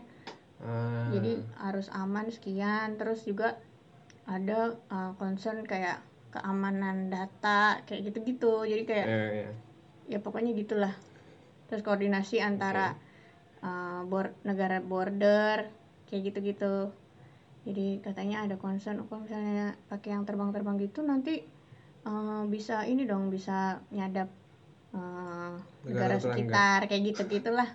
Ah, 0.61 1.09
jadi 1.13 1.45
harus 1.61 1.89
aman 1.93 2.29
sekian 2.29 2.97
terus 2.97 3.25
juga 3.25 3.57
ada 4.25 4.77
uh, 4.89 5.13
concern 5.17 5.65
kayak 5.65 6.01
keamanan 6.35 7.15
data 7.15 7.79
kayak 7.87 8.11
gitu-gitu. 8.11 8.67
Jadi 8.67 8.83
kayak 8.83 9.07
iya, 9.07 9.27
iya. 9.31 9.51
ya 10.11 10.19
pokoknya 10.19 10.51
gitulah. 10.59 10.95
Terus 11.71 11.87
koordinasi 11.87 12.43
antara 12.43 12.99
uh, 13.63 14.03
bor- 14.11 14.35
negara 14.43 14.83
border 14.83 15.71
kayak 16.11 16.35
gitu-gitu. 16.35 16.91
Jadi 17.65 18.05
katanya 18.05 18.45
ada 18.45 18.61
concern 18.61 19.01
oh, 19.01 19.07
kalau 19.09 19.25
misalnya 19.25 19.79
pakai 19.89 20.13
yang 20.13 20.29
terbang-terbang 20.29 20.77
gitu 20.85 21.01
nanti 21.01 21.41
uh, 22.05 22.45
bisa 22.45 22.85
ini 22.85 23.09
dong 23.09 23.33
bisa 23.33 23.81
nyadap 23.89 24.29
uh, 24.93 25.57
Negara 25.89 26.17
negara 26.17 26.17
sekitar 26.21 26.79
kayak 26.91 27.03
gitu 27.15 27.23
gitulah 27.31 27.69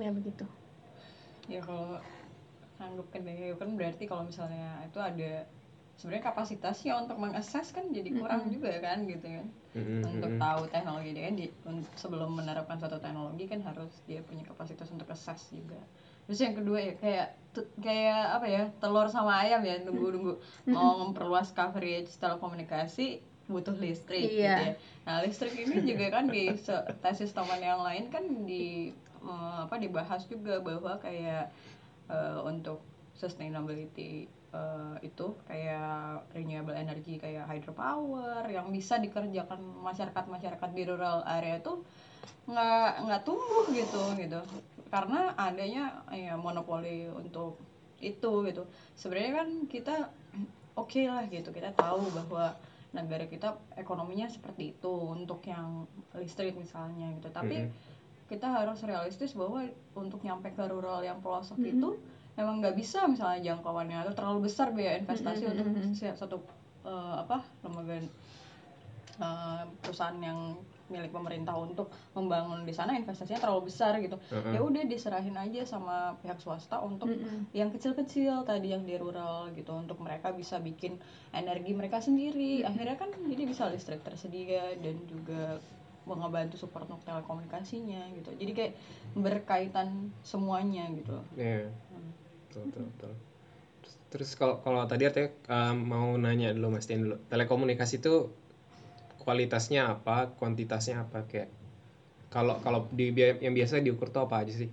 ya 0.00 0.08
begitu. 0.08 0.48
Ya 1.52 1.60
kalau 1.60 2.00
anggap 2.80 3.06
kendali 3.12 3.52
kan 3.54 3.70
berarti 3.76 4.04
kalau 4.08 4.24
misalnya 4.24 4.80
itu 4.82 4.98
ada 4.98 5.44
sebenarnya 5.96 6.24
kapasitasnya 6.24 6.92
untuk 6.98 7.16
mengakses 7.16 7.70
kan 7.70 7.84
jadi 7.92 8.10
kurang 8.10 8.48
Mm-mm. 8.48 8.54
juga 8.58 8.72
kan 8.80 8.98
gitu 9.06 9.26
kan 9.28 9.46
Mm-mm, 9.76 10.00
untuk 10.02 10.30
mm-mm. 10.34 10.40
tahu 10.42 10.62
teknologi 10.66 11.10
dia 11.14 11.24
kan 11.28 11.34
di, 11.36 11.46
un- 11.64 11.88
sebelum 11.94 12.30
menerapkan 12.32 12.76
suatu 12.76 12.98
teknologi 12.98 13.44
kan 13.46 13.60
harus 13.62 13.92
dia 14.04 14.20
punya 14.24 14.42
kapasitas 14.42 14.88
untuk 14.90 15.06
akses 15.06 15.52
juga 15.52 15.78
terus 16.26 16.38
yang 16.38 16.54
kedua 16.54 16.78
ya 16.80 16.94
kayak 16.96 17.26
kayak 17.78 18.22
apa 18.40 18.46
ya 18.48 18.62
telur 18.80 19.06
sama 19.06 19.42
ayam 19.44 19.60
ya 19.62 19.78
nunggu 19.84 20.06
nunggu 20.10 20.32
mau 20.66 20.96
memperluas 21.02 21.52
coverage 21.52 22.08
telekomunikasi 22.16 23.20
butuh 23.46 23.74
listrik 23.74 24.32
gitu 24.32 24.38
Iya. 24.38 24.56
ya 24.56 24.74
nah 25.02 25.16
listrik 25.20 25.52
ini 25.54 25.82
juga 25.84 26.08
kan 26.08 26.24
di 26.26 26.54
se- 26.56 26.86
tesis 27.02 27.34
teman 27.34 27.58
yang 27.60 27.82
lain 27.82 28.06
kan 28.08 28.24
di 28.42 28.94
eh, 29.22 29.58
apa 29.66 29.76
dibahas 29.76 30.24
juga 30.26 30.62
bahwa 30.62 30.96
kayak 30.98 31.52
eh, 32.08 32.38
untuk 32.42 32.80
sustainability 33.12 34.26
eh, 34.52 34.96
itu 35.08 35.26
kayak 35.48 36.28
renewable 36.36 36.76
energy 36.76 37.16
kayak 37.16 37.48
hydropower 37.48 38.44
yang 38.52 38.68
bisa 38.68 39.00
dikerjakan 39.00 39.60
masyarakat 39.80 40.24
masyarakat 40.28 40.70
di 40.76 40.82
rural 40.84 41.24
area 41.24 41.58
itu 41.58 41.80
nggak 42.46 42.90
nggak 43.06 43.22
tumbuh 43.22 43.66
gitu 43.72 44.02
gitu 44.18 44.40
karena 44.92 45.32
adanya 45.40 46.04
ya 46.12 46.36
monopoli 46.36 47.08
untuk 47.08 47.56
itu 48.02 48.32
gitu 48.50 48.62
sebenarnya 48.98 49.32
kan 49.40 49.48
kita 49.70 49.96
oke 50.82 51.00
lah 51.06 51.24
gitu 51.30 51.48
kita 51.54 51.70
tahu 51.72 52.02
bahwa 52.12 52.52
negara 52.92 53.24
kita 53.24 53.56
ekonominya 53.80 54.28
seperti 54.28 54.76
itu 54.76 54.92
untuk 54.92 55.40
yang 55.48 55.88
listrik 56.12 56.52
misalnya 56.52 57.08
gitu 57.16 57.32
tapi 57.32 57.64
Mm-mm. 57.64 58.28
kita 58.28 58.52
harus 58.52 58.84
realistis 58.84 59.32
bahwa 59.32 59.64
untuk 59.96 60.20
nyampe 60.20 60.52
ke 60.52 60.64
rural 60.68 61.00
yang 61.00 61.24
pelosok 61.24 61.56
Mm-mm. 61.56 61.72
itu 61.72 61.90
emang 62.32 62.64
nggak 62.64 62.76
bisa 62.76 63.04
misalnya 63.04 63.52
jangkauannya 63.52 64.08
atau 64.08 64.12
terlalu 64.16 64.48
besar 64.48 64.72
biaya 64.72 64.96
investasi 64.96 65.44
Mm-mm, 65.44 65.52
untuk 65.52 66.16
satu 66.16 66.36
eh, 66.84 67.14
apa 67.20 67.44
lembaga 67.60 68.00
eh, 69.20 69.62
perusahaan 69.84 70.16
yang 70.16 70.56
milik 70.88 71.08
pemerintah 71.08 71.56
untuk 71.56 71.88
membangun 72.12 72.64
di 72.64 72.72
sana 72.76 72.92
investasinya 72.92 73.40
terlalu 73.40 73.72
besar 73.72 73.96
gitu 73.96 74.16
Heeh. 74.28 74.56
ya 74.56 74.60
udah 74.60 74.84
diserahin 74.84 75.36
aja 75.36 75.64
sama 75.64 76.16
pihak 76.20 76.36
swasta 76.36 76.80
untuk 76.80 77.08
Mm-mm. 77.08 77.48
yang 77.56 77.72
kecil-kecil 77.72 78.44
tadi 78.44 78.72
yang 78.76 78.84
di 78.84 78.96
rural 78.96 79.52
gitu 79.56 79.72
untuk 79.72 80.00
mereka 80.00 80.32
bisa 80.32 80.60
bikin 80.60 81.00
energi 81.32 81.72
mereka 81.72 82.00
sendiri 82.00 82.60
akhirnya 82.64 82.96
kan 82.96 83.08
jadi 83.08 83.42
bisa 83.44 83.68
listrik 83.72 84.04
tersedia 84.04 84.76
dan 84.80 84.96
juga 85.08 85.60
ngebantu 86.02 86.58
support 86.58 86.90
untuk 86.90 87.06
telekomunikasinya 87.06 88.10
gitu 88.18 88.34
jadi 88.36 88.52
kayak 88.52 88.72
berkaitan 89.14 90.10
semuanya 90.26 90.90
gitu 90.92 91.14
Iya. 91.38 91.70
Hmm. 91.88 92.10
Betul, 92.52 92.68
betul, 92.68 92.84
betul. 92.92 93.12
Terus, 93.82 93.94
terus 94.12 94.30
kalau 94.40 94.56
kalau 94.64 94.80
tadi 94.90 95.02
artinya 95.08 95.30
eh, 95.32 95.74
mau 95.92 96.08
nanya 96.24 96.48
dulu 96.56 96.68
Mas 96.76 96.86
Tian 96.88 97.00
dulu. 97.06 97.16
Telekomunikasi 97.32 97.94
itu 98.04 98.14
kualitasnya 99.22 99.80
apa, 99.94 100.16
kuantitasnya 100.38 100.94
apa 101.04 101.18
kayak 101.30 101.48
kalau 102.34 102.56
kalau 102.64 102.80
di 102.98 103.12
yang 103.44 103.54
biasa 103.58 103.80
diukur 103.86 104.08
tuh 104.14 104.22
apa 104.26 104.36
aja 104.44 104.54
sih? 104.62 104.70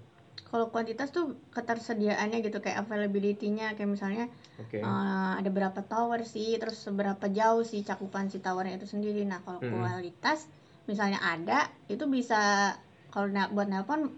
Kalau 0.49 0.65
kuantitas 0.73 1.09
tuh 1.13 1.37
ketersediaannya 1.55 2.37
gitu 2.41 2.57
kayak 2.63 2.81
availability-nya 2.83 3.77
kayak 3.77 3.89
misalnya 3.95 4.25
Oke. 4.59 4.81
eh, 4.81 5.31
ada 5.39 5.49
berapa 5.57 5.79
tower 5.85 6.21
sih, 6.25 6.57
terus 6.61 6.77
seberapa 6.85 7.25
jauh 7.39 7.61
sih 7.71 7.81
cakupan 7.89 8.25
si 8.33 8.37
towernya 8.45 8.75
itu 8.81 8.87
sendiri. 8.89 9.21
Nah, 9.31 9.39
kalau 9.45 9.61
Mm-mm. 9.61 9.85
kualitas 9.85 10.49
misalnya 10.89 11.19
ada 11.21 11.69
itu 11.93 12.05
bisa 12.09 12.73
kalau 13.13 13.27
na- 13.29 13.51
buat 13.53 13.67
nelpon 13.69 14.09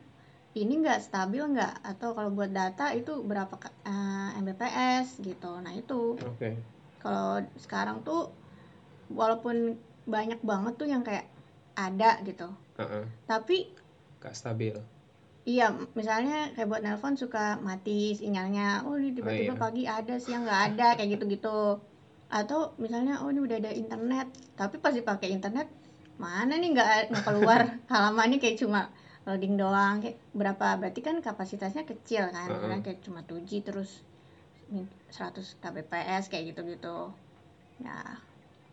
ini 0.52 0.84
nggak 0.84 1.00
stabil 1.00 1.44
nggak 1.48 1.80
atau 1.84 2.12
kalau 2.12 2.32
buat 2.36 2.52
data 2.52 2.92
itu 2.92 3.24
berapa 3.24 3.56
eh, 3.88 4.30
Mbps 4.44 5.24
gitu. 5.24 5.52
Nah, 5.64 5.72
itu. 5.72 6.20
Oke. 6.20 6.60
kalau 7.02 7.42
sekarang 7.58 8.06
tuh 8.06 8.30
walaupun 9.10 9.74
banyak 10.06 10.38
banget 10.46 10.74
tuh 10.78 10.86
yang 10.86 11.02
kayak 11.02 11.26
ada 11.74 12.22
gitu 12.22 12.46
Heeh. 12.78 13.10
tapi 13.26 13.74
Gak 14.22 14.38
stabil. 14.38 14.78
Iya, 15.42 15.74
misalnya 15.98 16.54
kayak 16.54 16.70
buat 16.70 16.86
nelpon 16.86 17.18
suka 17.18 17.58
mati 17.66 18.14
sinyalnya. 18.14 18.86
Oh, 18.86 18.94
ini 18.94 19.18
tiba-tiba 19.18 19.58
iya. 19.58 19.64
pagi 19.66 19.84
ada, 19.90 20.22
siang 20.22 20.46
nggak 20.46 20.62
ada, 20.70 20.88
kayak 20.94 21.18
gitu-gitu. 21.18 21.82
Atau 22.30 22.78
misalnya, 22.78 23.18
oh 23.26 23.34
ini 23.34 23.42
udah 23.42 23.58
ada 23.58 23.74
internet, 23.74 24.30
tapi 24.54 24.78
pas 24.78 24.94
dipakai 24.94 25.34
internet, 25.34 25.66
mana 26.22 26.54
nih 26.54 26.78
nggak 26.78 26.90
nggak 27.10 27.26
keluar 27.26 27.62
halamannya 27.92 28.38
kayak 28.38 28.62
cuma 28.62 28.94
loading 29.26 29.56
doang. 29.56 30.02
Kayak 30.02 30.18
berapa? 30.34 30.68
Berarti 30.78 31.00
kan 31.00 31.16
kapasitasnya 31.20 31.84
kecil 31.86 32.30
kan, 32.30 32.48
Heeh. 32.50 32.58
misalnya 32.58 32.84
kayak 32.84 33.02
cuma 33.06 33.22
2G 33.22 33.62
terus 33.62 34.02
100 35.12 35.60
kbps 35.60 36.32
kayak 36.32 36.56
gitu-gitu. 36.56 37.12
Ya, 37.78 38.00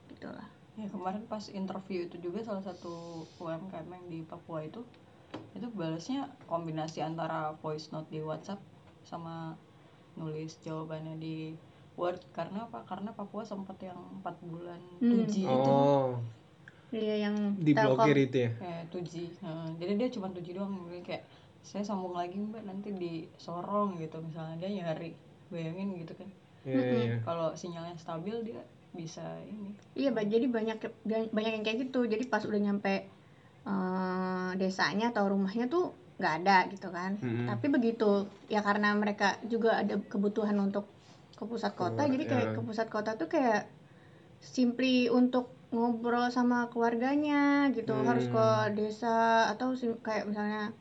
gitulah. 0.08 0.46
Ya 0.78 0.86
kemarin 0.86 1.26
pas 1.26 1.42
interview 1.50 2.06
itu 2.06 2.22
juga 2.22 2.38
salah 2.46 2.62
satu 2.62 3.26
UMKM 3.42 3.88
yang 3.90 4.06
di 4.06 4.22
Papua 4.22 4.62
itu 4.62 4.86
itu 5.52 5.66
balasnya 5.74 6.30
kombinasi 6.46 7.02
antara 7.02 7.50
voice 7.58 7.90
note 7.90 8.06
di 8.08 8.22
WhatsApp 8.22 8.62
sama 9.02 9.58
nulis 10.14 10.54
jawabannya 10.62 11.18
di 11.18 11.58
Word 11.98 12.22
karena 12.30 12.70
apa? 12.70 12.86
Karena 12.86 13.10
Papua 13.10 13.42
sempat 13.42 13.74
yang 13.82 13.98
empat 14.22 14.38
bulan 14.38 14.78
Hmm. 15.02 15.26
2G 15.26 15.34
itu 15.42 15.74
Oh, 15.74 16.22
Iya 16.88 17.28
yang 17.28 17.36
diblokir 17.58 18.16
Telkom. 18.16 18.26
itu 18.26 18.36
ya. 18.38 18.50
kayak 18.56 18.82
2G. 18.88 19.12
Nah, 19.44 19.68
jadi 19.76 19.92
dia 19.94 20.08
cuma 20.08 20.26
2G 20.28 20.48
doang 20.52 20.72
Jadi 20.88 21.02
kayak 21.04 21.22
saya 21.60 21.84
sambung 21.84 22.14
lagi 22.14 22.38
mbak 22.38 22.64
nanti 22.64 22.88
di 22.90 23.12
Sorong 23.36 23.98
gitu 23.98 24.16
misalnya 24.18 24.56
dia 24.56 24.70
nyari 24.72 25.12
bayangin 25.48 25.92
gitu 25.96 26.16
kan 26.16 26.28
Iya, 26.64 26.80
iya, 26.80 26.96
iya. 27.04 27.16
kalau 27.22 27.52
sinyalnya 27.52 27.92
stabil 27.94 28.32
dia 28.42 28.60
bisa 28.90 29.20
ini 29.42 29.76
Iya, 29.92 30.10
Ba. 30.10 30.24
jadi 30.24 30.48
banyak 30.48 30.78
banyak 31.28 31.52
yang 31.54 31.64
kayak 31.64 31.78
gitu. 31.84 32.04
Jadi 32.04 32.24
pas 32.24 32.40
udah 32.40 32.56
nyampe 32.58 33.04
eh, 33.64 34.50
desanya 34.56 35.12
atau 35.12 35.28
rumahnya 35.28 35.68
tuh 35.68 35.92
nggak 36.16 36.34
ada 36.42 36.56
gitu 36.68 36.88
kan. 36.88 37.20
Mm-mm. 37.20 37.46
Tapi 37.46 37.66
begitu 37.68 38.10
ya 38.46 38.64
karena 38.64 38.96
mereka 38.96 39.36
juga 39.44 39.78
ada 39.78 40.00
kebutuhan 40.00 40.56
untuk 40.56 40.88
ke 41.36 41.44
pusat 41.44 41.76
kota, 41.76 42.02
Keluar, 42.02 42.12
jadi 42.16 42.24
kayak 42.26 42.46
ya. 42.48 42.54
ke 42.56 42.60
pusat 42.64 42.88
kota 42.88 43.14
tuh 43.14 43.28
kayak 43.28 43.68
simply 44.40 45.06
untuk 45.06 45.52
ngobrol 45.68 46.28
sama 46.28 46.68
keluarganya 46.68 47.68
gitu. 47.70 47.92
Hmm. 47.92 48.06
Harus 48.06 48.26
ke 48.26 48.46
desa 48.74 49.48
atau 49.48 49.72
kayak 50.00 50.24
misalnya 50.24 50.72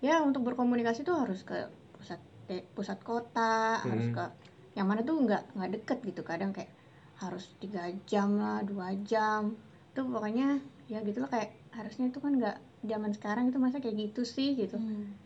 ya 0.00 0.20
untuk 0.20 0.44
berkomunikasi 0.44 1.02
tuh 1.02 1.16
harus 1.16 1.40
ke 1.42 1.56
pusat 1.94 2.20
de- 2.46 2.66
pusat 2.72 3.00
kota, 3.00 3.80
harus 3.80 4.08
Hmm. 4.08 4.16
ke 4.16 4.24
yang 4.72 4.86
mana 4.86 5.02
tuh 5.02 5.18
nggak 5.18 5.56
nggak 5.56 5.70
deket 5.76 5.98
gitu 6.04 6.22
kadang 6.22 6.52
kayak 6.52 6.70
harus 7.18 7.52
tiga 7.58 7.84
jam 8.06 8.36
lah 8.36 8.64
dua 8.64 8.96
jam 9.02 9.52
tuh 9.92 10.06
pokoknya 10.06 10.56
ya 10.86 11.02
gitulah 11.02 11.28
kayak 11.28 11.52
harusnya 11.70 12.08
itu 12.08 12.16
kan 12.16 12.32
nggak 12.32 12.56
zaman 12.80 13.12
sekarang 13.12 13.52
itu 13.52 13.60
masa 13.60 13.76
kayak 13.76 14.08
gitu 14.08 14.24
sih 14.24 14.56
gitu 14.56 14.80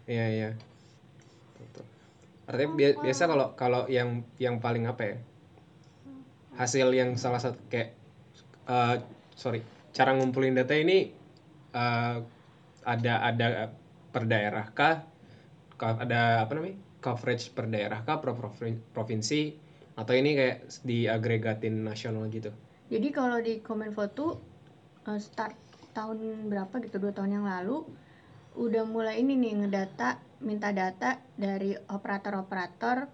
Iya 0.04 0.26
iya. 0.28 0.48
Betul. 1.54 1.84
Artinya 2.44 2.70
bia- 2.74 2.98
biasa 2.98 3.22
kalau 3.24 3.46
kalau 3.54 3.82
yang 3.86 4.26
yang 4.36 4.58
paling 4.58 4.84
apa 4.84 5.02
ya? 5.04 5.16
Hasil 6.54 6.90
yang 6.90 7.14
salah 7.14 7.38
satu 7.38 7.58
kayak 7.66 7.94
eh, 8.68 8.96
sorry 9.34 9.60
cara 9.94 10.10
ngumpulin 10.16 10.54
data 10.54 10.74
ini 10.74 11.10
eh, 11.74 12.16
ada 12.84 13.14
ada 13.22 13.46
per 14.12 14.24
daerah 14.28 14.66
kah? 14.70 14.96
Ka- 15.74 15.98
Ada 15.98 16.44
apa 16.46 16.52
namanya? 16.54 16.76
Coverage 17.02 17.50
per 17.50 17.66
daerah 17.66 18.00
kah? 18.06 18.20
Per 18.22 18.30
provin- 18.36 18.82
provinsi? 18.94 19.40
Atau 19.94 20.14
ini 20.14 20.34
kayak 20.34 20.58
diagregatin 20.82 21.84
nasional 21.84 22.26
gitu? 22.30 22.50
jadi 22.84 23.08
kalau 23.10 23.40
di 23.40 23.64
Kominfo 23.64 24.04
tuh 24.12 24.36
eh, 25.08 25.18
start 25.18 25.56
tahun 25.96 26.50
berapa 26.52 26.74
gitu 26.84 27.00
dua 27.00 27.12
tahun 27.16 27.40
yang 27.40 27.46
lalu 27.48 27.80
udah 28.54 28.84
mulai 28.86 29.18
ini 29.18 29.34
nih 29.34 29.64
ngedata 29.64 30.20
minta 30.44 30.70
data 30.70 31.16
dari 31.34 31.74
operator-operator 31.88 33.08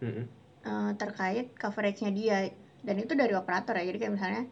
Mm-mm. 0.00 0.24
eh, 0.64 0.92
terkait 0.96 1.52
coveragenya 1.56 2.10
dia 2.12 2.38
dan 2.86 2.96
itu 2.96 3.12
dari 3.12 3.34
operator 3.34 3.74
ya 3.76 3.84
jadi 3.84 3.98
kayak 3.98 4.14
misalnya 4.14 4.42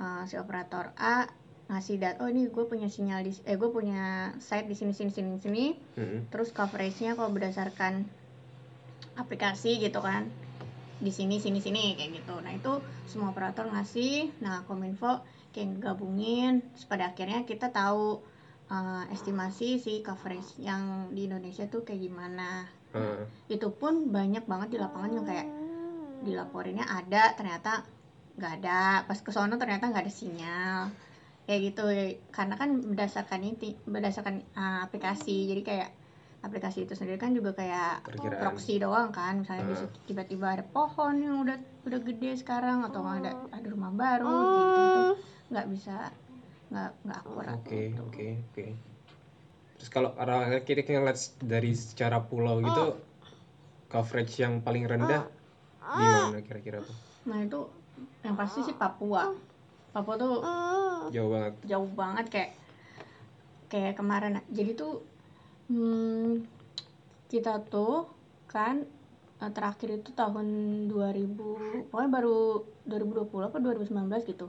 eh, 0.00 0.22
si 0.28 0.34
operator 0.36 0.92
A 0.96 1.26
ngasih 1.66 1.98
data 1.98 2.22
oh 2.22 2.30
ini 2.30 2.46
gue 2.46 2.64
punya 2.70 2.86
sinyal 2.86 3.26
di 3.26 3.34
eh 3.42 3.58
gue 3.58 3.70
punya 3.74 4.30
site 4.38 4.70
di 4.70 4.76
sini 4.78 4.94
sini 4.94 5.10
sini 5.10 5.34
sini. 5.42 5.64
Mm-mm. 5.98 6.30
terus 6.30 6.54
coveragenya 6.54 7.18
kalau 7.18 7.34
berdasarkan 7.34 8.06
aplikasi 9.18 9.82
gitu 9.82 9.98
kan. 9.98 10.30
Di 10.96 11.12
sini 11.12 11.42
sini 11.42 11.60
sini 11.60 11.98
kayak 11.98 12.22
gitu. 12.22 12.38
Nah 12.40 12.54
itu 12.54 12.80
semua 13.10 13.34
operator 13.34 13.66
ngasih. 13.68 14.30
Nah 14.40 14.62
kominfo 14.64 15.26
kayak 15.50 15.82
gabungin. 15.82 16.62
Terus 16.72 16.86
pada 16.86 17.10
akhirnya 17.10 17.42
kita 17.42 17.74
tahu 17.74 18.22
eh, 18.70 19.04
estimasi 19.10 19.82
si 19.82 20.06
coverage 20.06 20.62
yang 20.62 21.10
di 21.10 21.26
Indonesia 21.26 21.66
tuh 21.66 21.82
kayak 21.82 22.00
gimana. 22.00 22.70
Ah, 22.94 23.26
itu 23.50 23.68
pun 23.74 24.08
banyak 24.08 24.46
banget 24.48 24.72
di 24.72 24.78
lapangan 24.78 25.10
yang 25.12 25.26
kayak 25.26 25.48
dilaporinnya 26.24 26.86
ada 26.88 27.36
ternyata 27.36 27.84
nggak 28.36 28.52
ada. 28.62 29.04
Pas 29.08 29.18
ke 29.18 29.30
sono 29.32 29.56
ternyata 29.56 29.88
nggak 29.88 30.04
ada 30.06 30.12
sinyal. 30.12 30.80
Kayak 31.48 31.60
gitu. 31.72 31.84
Karena 32.30 32.54
kan 32.56 32.68
berdasarkan 32.80 33.40
ini 33.42 33.76
berdasarkan 33.84 34.44
uh, 34.54 34.80
aplikasi. 34.86 35.50
Jadi 35.50 35.62
kayak 35.64 35.88
aplikasi 36.44 36.86
itu 36.86 36.94
sendiri 36.94 37.18
kan 37.18 37.34
juga 37.34 37.56
kayak 37.56 38.06
Perkiraan. 38.06 38.40
proxy 38.40 38.78
doang 38.78 39.10
kan. 39.10 39.42
Misalnya 39.42 39.64
di 39.72 39.76
situ 39.76 39.98
tiba-tiba 40.08 40.54
ada 40.60 40.64
pohon 40.64 41.18
yang 41.18 41.42
udah 41.42 41.58
udah 41.88 42.00
gede 42.02 42.38
sekarang 42.38 42.86
atau 42.86 43.02
ada 43.02 43.34
ada 43.50 43.66
rumah 43.66 43.90
baru 43.92 44.30
kayak 44.30 44.66
gitu. 44.68 44.90
Gitu 44.92 45.34
nggak 45.46 45.66
bisa 45.70 46.10
nggak 46.74 46.90
nggak 47.06 47.18
akurat. 47.22 47.54
Oke, 47.62 47.94
gitu. 47.94 48.02
oke, 48.02 48.26
oke. 48.50 48.66
Terus 49.78 49.88
kalau 49.94 50.10
kalau 50.18 50.42
kita 50.66 50.82
ngeliat 50.82 51.18
dari 51.38 51.70
secara 51.78 52.18
pulau 52.26 52.58
gitu, 52.58 52.98
coverage 53.86 54.34
yang 54.42 54.60
paling 54.60 54.84
rendah 54.84 55.30
gimana 55.86 56.42
kira-kira 56.42 56.82
tuh? 56.82 56.96
nah 57.26 57.42
itu 57.42 57.60
yang 58.24 58.34
pasti 58.34 58.62
sih 58.66 58.74
Papua. 58.76 59.32
Papua 59.94 60.14
tuh 60.18 60.34
Jauh 61.08 61.30
banget. 61.30 61.54
jauh 61.64 61.90
banget 61.94 62.26
kayak 62.28 62.50
kayak 63.70 63.94
kemarin. 63.98 64.42
Jadi 64.50 64.74
tuh 64.74 65.02
hmm, 65.70 66.42
kita 67.30 67.62
tuh 67.66 68.10
kan 68.46 68.86
eh, 69.42 69.50
terakhir 69.52 70.02
itu 70.02 70.10
tahun 70.14 70.46
2000 70.90 71.90
pokoknya 71.90 72.10
baru 72.10 72.62
2020 72.86 73.48
apa 73.50 73.56
2019 73.58 74.30
gitu. 74.30 74.46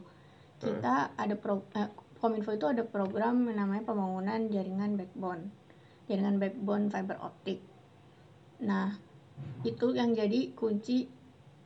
Kita 0.58 1.14
ada 1.14 1.36
pro 1.38 1.62
eh, 1.78 1.90
Kominfo 2.18 2.50
itu 2.50 2.66
ada 2.66 2.82
program 2.82 3.46
namanya 3.46 3.86
pembangunan 3.86 4.50
jaringan 4.50 4.98
backbone. 4.98 5.54
Jaringan 6.10 6.42
backbone 6.42 6.90
fiber 6.90 7.22
optik. 7.22 7.62
Nah 8.66 8.98
itu 9.62 9.94
yang 9.94 10.18
jadi 10.18 10.50
kunci 10.58 11.06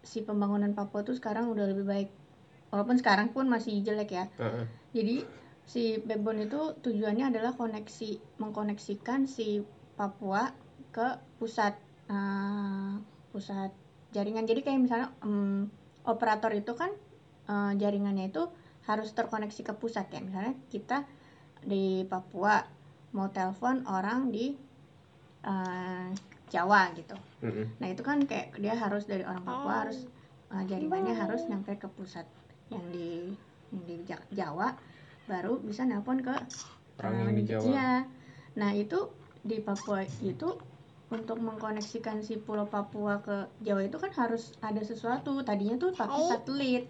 si 0.02 0.26
pembangunan 0.26 0.74
Papua 0.74 1.06
tuh 1.06 1.14
sekarang 1.18 1.50
udah 1.54 1.66
lebih 1.70 1.86
baik 1.86 2.10
walaupun 2.74 2.98
sekarang 2.98 3.30
pun 3.32 3.46
masih 3.46 3.82
jelek 3.86 4.10
ya 4.16 4.26
Heeh. 4.40 4.66
jadi 4.96 5.16
si 5.66 6.02
backbone 6.02 6.50
itu 6.50 6.76
tujuannya 6.84 7.32
adalah 7.32 7.56
koneksi 7.56 8.42
mengkoneksikan 8.42 9.30
si 9.30 9.62
Papua 9.96 10.52
ke 10.92 11.08
pusat 11.40 11.78
eh, 12.12 12.94
pusat 13.32 13.72
jaringan. 14.12 14.44
Jadi 14.44 14.62
kayak 14.62 14.80
misalnya 14.84 15.10
em, 15.24 15.72
operator 16.04 16.52
itu 16.52 16.76
kan 16.76 16.92
eh, 17.48 17.72
jaringannya 17.80 18.28
itu 18.34 18.44
harus 18.90 19.16
terkoneksi 19.16 19.62
ke 19.64 19.74
pusat 19.80 20.12
ya. 20.12 20.20
Misalnya 20.20 20.58
kita 20.68 21.08
di 21.64 22.04
Papua 22.04 22.60
mau 23.16 23.32
telepon 23.32 23.88
orang 23.88 24.28
di 24.34 24.52
eh, 25.48 26.08
Jawa 26.52 26.92
gitu. 26.94 27.16
Mm-mm. 27.42 27.80
Nah 27.80 27.88
itu 27.88 28.04
kan 28.04 28.20
kayak 28.28 28.60
dia 28.60 28.76
harus 28.76 29.08
dari 29.08 29.24
orang 29.24 29.42
Papua 29.48 29.88
harus 29.88 30.04
uh, 30.52 30.64
jaringannya 30.68 31.16
harus 31.16 31.48
nyampe 31.48 31.80
ke 31.80 31.88
pusat 31.96 32.28
yang 32.68 32.84
di 32.92 33.32
yang 33.72 33.84
di 33.88 33.96
Ja- 34.04 34.28
Jawa 34.36 34.76
baru 35.32 35.64
bisa 35.64 35.88
nelpon 35.88 36.20
ke 36.20 36.36
Orang 37.00 37.14
uh, 37.16 37.20
yang 37.24 37.34
di 37.40 37.44
Jawa. 37.48 37.64
Iya. 37.64 37.92
Nah 38.60 38.72
itu 38.76 39.00
di 39.48 39.64
Papua 39.64 40.04
itu 40.04 40.60
untuk 41.12 41.44
mengkoneksikan 41.44 42.24
si 42.24 42.40
Pulau 42.40 42.68
Papua 42.68 43.20
ke 43.24 43.48
Jawa 43.64 43.88
itu 43.88 43.96
kan 44.00 44.12
harus 44.16 44.56
ada 44.60 44.84
sesuatu. 44.84 45.40
Tadinya 45.44 45.80
tuh 45.80 45.96
pakai 45.96 46.22
satelit. 46.28 46.84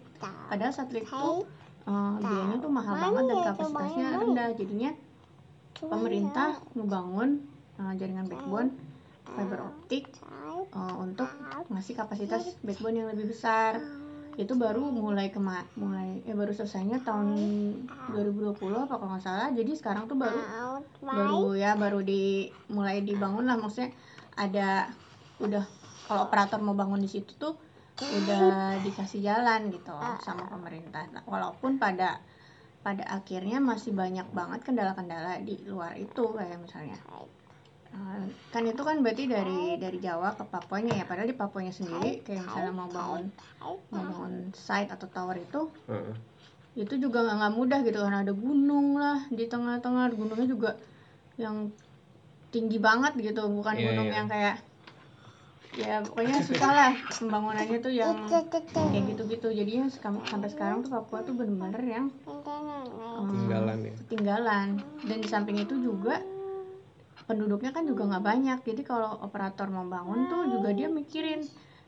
Padahal 0.50 0.74
satelit 0.74 1.06
tuh 1.06 1.46
uh, 1.86 2.18
biayanya 2.18 2.58
tuh 2.58 2.70
mahal 2.70 2.94
banget 2.98 3.22
dan 3.30 3.38
kapasitasnya 3.46 4.06
rendah. 4.18 4.48
Jadinya 4.58 4.90
pemerintah 5.82 6.58
ngebangun 6.78 7.42
uh, 7.82 7.92
jaringan 7.98 8.26
backbone 8.30 8.70
fiber 9.34 9.60
optik 9.64 10.12
uh, 10.72 10.96
untuk 11.00 11.28
ngasih 11.72 11.94
kapasitas 11.96 12.56
backbone 12.60 13.02
yang 13.02 13.08
lebih 13.12 13.32
besar. 13.32 13.80
Itu 14.32 14.56
baru 14.56 14.88
mulai 14.88 15.28
kema 15.28 15.68
mulai 15.76 16.24
eh 16.24 16.32
baru 16.32 16.56
selesainya 16.56 17.04
tahun 17.04 17.36
2020 18.16 18.56
apa 18.88 18.94
kalau 18.96 19.12
nggak 19.12 19.24
salah. 19.24 19.48
Jadi 19.52 19.72
sekarang 19.76 20.08
tuh 20.08 20.16
baru 20.16 20.40
baru 21.04 21.52
ya 21.52 21.76
baru 21.76 22.00
di 22.00 22.48
mulai 22.72 23.04
dibangun 23.04 23.44
lah. 23.44 23.60
Maksudnya 23.60 23.92
ada 24.36 24.88
udah 25.42 25.64
kalau 26.08 26.28
operator 26.28 26.60
mau 26.64 26.72
bangun 26.72 27.00
di 27.00 27.10
situ 27.10 27.36
tuh 27.36 27.54
udah 28.00 28.80
dikasih 28.80 29.20
jalan 29.20 29.68
gitu 29.68 29.92
sama 30.24 30.48
pemerintah. 30.48 31.04
Nah, 31.12 31.22
walaupun 31.28 31.76
pada 31.76 32.24
pada 32.82 33.06
akhirnya 33.06 33.62
masih 33.62 33.94
banyak 33.94 34.26
banget 34.34 34.66
kendala-kendala 34.66 35.38
di 35.44 35.54
luar 35.70 35.94
itu 35.94 36.24
kayak 36.34 36.58
misalnya 36.58 36.98
kan 38.52 38.62
itu 38.64 38.80
kan 38.80 39.04
berarti 39.04 39.28
dari 39.28 39.76
dari 39.76 39.98
Jawa 40.00 40.32
ke 40.32 40.44
Papuanya 40.48 40.96
ya. 40.96 41.04
Padahal 41.04 41.28
di 41.28 41.36
Papuanya 41.36 41.72
sendiri 41.72 42.24
kayak 42.24 42.44
misalnya 42.48 42.72
mau 42.72 42.88
bangun 42.88 43.28
mau 43.60 43.76
bangun 43.92 44.32
site 44.56 44.88
atau 44.88 45.08
tower 45.12 45.36
itu 45.36 45.68
Heeh. 45.88 46.16
itu 46.72 46.94
juga 46.96 47.20
nggak 47.20 47.36
nggak 47.36 47.54
mudah 47.54 47.78
gitu 47.84 47.98
karena 48.00 48.24
ada 48.24 48.32
gunung 48.32 48.96
lah 48.96 49.28
di 49.28 49.44
tengah-tengah. 49.44 50.08
Gunungnya 50.16 50.48
juga 50.48 50.70
yang 51.36 51.68
tinggi 52.48 52.80
banget 52.80 53.12
gitu. 53.20 53.44
Bukan 53.48 53.74
Iya, 53.76 53.84
gunung 53.92 54.08
iya. 54.08 54.16
yang 54.20 54.28
kayak 54.28 54.56
ya 55.72 56.04
pokoknya 56.04 56.36
susah 56.44 56.68
lah 56.68 56.92
pembangunannya 57.16 57.80
tuh 57.80 57.92
yang 57.92 58.28
kayak 58.28 59.04
gitu-gitu. 59.08 59.48
Jadinya 59.52 59.88
sampai 60.28 60.48
sekarang 60.52 60.84
tuh 60.84 60.92
Papua 60.92 61.24
tuh 61.24 61.32
bener-bener 61.32 61.80
yang 61.84 62.06
um, 62.24 63.28
Ketinggalan 63.28 63.78
ya. 63.84 63.92
ketinggalan. 64.04 64.68
Dan 65.04 65.18
di 65.20 65.28
samping 65.28 65.60
itu 65.60 65.76
juga 65.76 66.20
penduduknya 67.26 67.70
kan 67.70 67.86
juga 67.86 68.08
nggak 68.08 68.24
banyak. 68.24 68.58
Jadi 68.66 68.82
kalau 68.82 69.18
operator 69.22 69.70
mau 69.70 69.86
bangun 69.86 70.26
tuh 70.26 70.42
juga 70.50 70.74
dia 70.74 70.88
mikirin 70.90 71.42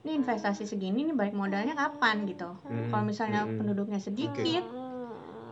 ini 0.04 0.20
investasi 0.20 0.68
segini 0.68 1.08
nih 1.08 1.16
balik 1.16 1.34
modalnya 1.34 1.74
kapan? 1.74 2.28
gitu. 2.28 2.54
Hmm, 2.64 2.92
kalau 2.92 3.04
misalnya 3.08 3.48
hmm. 3.48 3.56
penduduknya 3.60 4.00
sedikit 4.00 4.64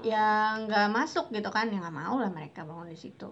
ya 0.02 0.58
nggak 0.66 0.88
masuk 0.92 1.30
gitu 1.34 1.48
kan. 1.50 1.70
Ya 1.70 1.82
nggak 1.82 1.96
mau 1.96 2.18
lah 2.20 2.30
mereka 2.30 2.62
bangun 2.62 2.90
di 2.90 2.98
situ. 2.98 3.30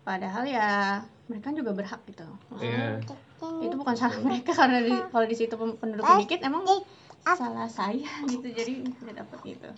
Padahal 0.00 0.44
ya 0.48 1.00
mereka 1.28 1.52
juga 1.54 1.70
berhak 1.76 2.02
gitu. 2.08 2.26
Iya. 2.58 2.98
itu 3.40 3.72
bukan 3.72 3.96
salah 3.96 4.20
mereka 4.20 4.52
karena 4.52 4.84
di, 4.84 4.92
kalau 4.92 5.24
di 5.24 5.32
situ 5.32 5.56
pem- 5.56 5.78
penduduknya 5.80 6.20
dikit 6.20 6.40
emang 6.44 6.64
salah 7.24 7.68
saya 7.68 8.10
gitu. 8.32 8.46
Jadi 8.50 8.84
nggak 8.84 9.16
dapet 9.24 9.38
gitu. 9.56 9.70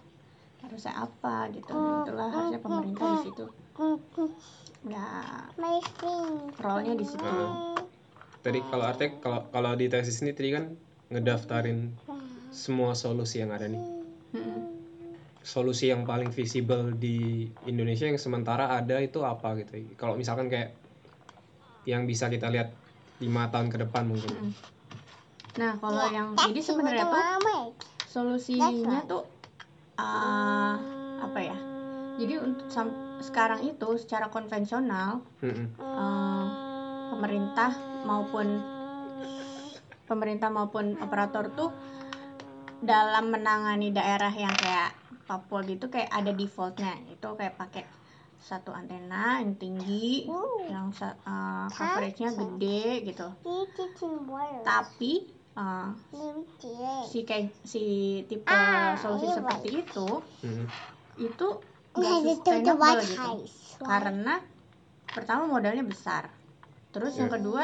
Harusnya 0.63 0.95
apa 1.07 1.51
gitu. 1.55 1.71
Itulah 1.71 2.29
harusnya 2.31 2.61
pemerintah 2.63 3.07
di 3.07 3.19
situ 3.31 3.47
ya 4.83 5.07
role-nya 6.59 6.95
di 6.99 7.07
situ 7.07 7.23
Heeh. 7.23 7.51
Tadi 8.43 8.59
kalau 8.67 8.85
Artek 8.91 9.23
kalau 9.23 9.47
kalau 9.55 9.79
di 9.79 9.87
tesis 9.87 10.19
ini 10.27 10.35
tadi 10.35 10.51
kan 10.51 10.75
ngedaftarin 11.15 11.95
semua 12.51 12.99
solusi 12.99 13.39
yang 13.39 13.55
ada 13.55 13.71
nih. 13.71 13.79
Mm-mm. 14.35 14.61
Solusi 15.43 15.91
yang 15.95 16.03
paling 16.03 16.35
visible 16.35 16.91
di 16.99 17.47
Indonesia 17.71 18.11
yang 18.11 18.19
sementara 18.19 18.75
ada 18.75 18.99
itu 18.99 19.23
apa 19.23 19.55
gitu. 19.63 19.95
Kalau 19.95 20.19
misalkan 20.19 20.51
kayak 20.51 20.75
yang 21.87 22.07
bisa 22.07 22.27
kita 22.31 22.51
lihat 22.51 22.75
lima 23.23 23.47
tahun 23.51 23.71
ke 23.71 23.79
depan 23.87 24.11
mungkin. 24.11 24.31
Mm. 24.31 24.53
nah 25.53 25.77
kalau 25.77 26.09
yang 26.09 26.33
jadi 26.33 26.61
sebenarnya 26.65 27.13
tuh 27.13 27.77
solusinya 28.09 29.05
tuh 29.05 29.29
uh, 30.01 30.75
apa 31.21 31.41
ya 31.45 31.57
jadi 32.17 32.41
untuk 32.41 32.73
sam- 32.73 33.12
sekarang 33.21 33.61
itu 33.69 33.99
secara 34.01 34.33
konvensional 34.33 35.21
eh, 35.43 36.47
pemerintah 37.13 37.75
maupun 38.09 38.47
pemerintah 40.09 40.49
maupun 40.49 40.97
operator 41.01 41.53
tuh 41.53 41.71
dalam 42.83 43.31
menangani 43.31 43.95
daerah 43.95 44.33
yang 44.35 44.53
kayak 44.59 44.93
Papua 45.23 45.63
gitu 45.65 45.87
kayak 45.87 46.11
ada 46.11 46.35
defaultnya. 46.35 46.99
Itu 47.09 47.39
kayak 47.39 47.55
pakai 47.55 47.87
satu 48.43 48.75
antena 48.75 49.39
yang 49.39 49.55
tinggi 49.55 50.27
yang 50.67 50.91
eh, 50.91 51.67
coveragenya 51.71 52.31
gede 52.35 53.07
gitu. 53.07 53.27
Tapi 54.67 55.13
eh, 55.55 55.89
si 57.07 57.23
kayak 57.23 57.55
si 57.63 57.85
tipe 58.27 58.51
solusi 58.99 59.31
seperti 59.31 59.69
itu 59.87 60.09
Mm-mm. 60.43 60.67
itu 61.23 61.49
nggak 61.93 62.19
sustainable 62.25 62.99
gitu. 63.05 63.33
karena 63.85 64.35
pertama 65.13 65.45
modalnya 65.45 65.85
besar. 65.85 66.33
Terus 66.93 67.17
yang 67.21 67.29
Iya. 67.29 67.37
kedua 67.41 67.63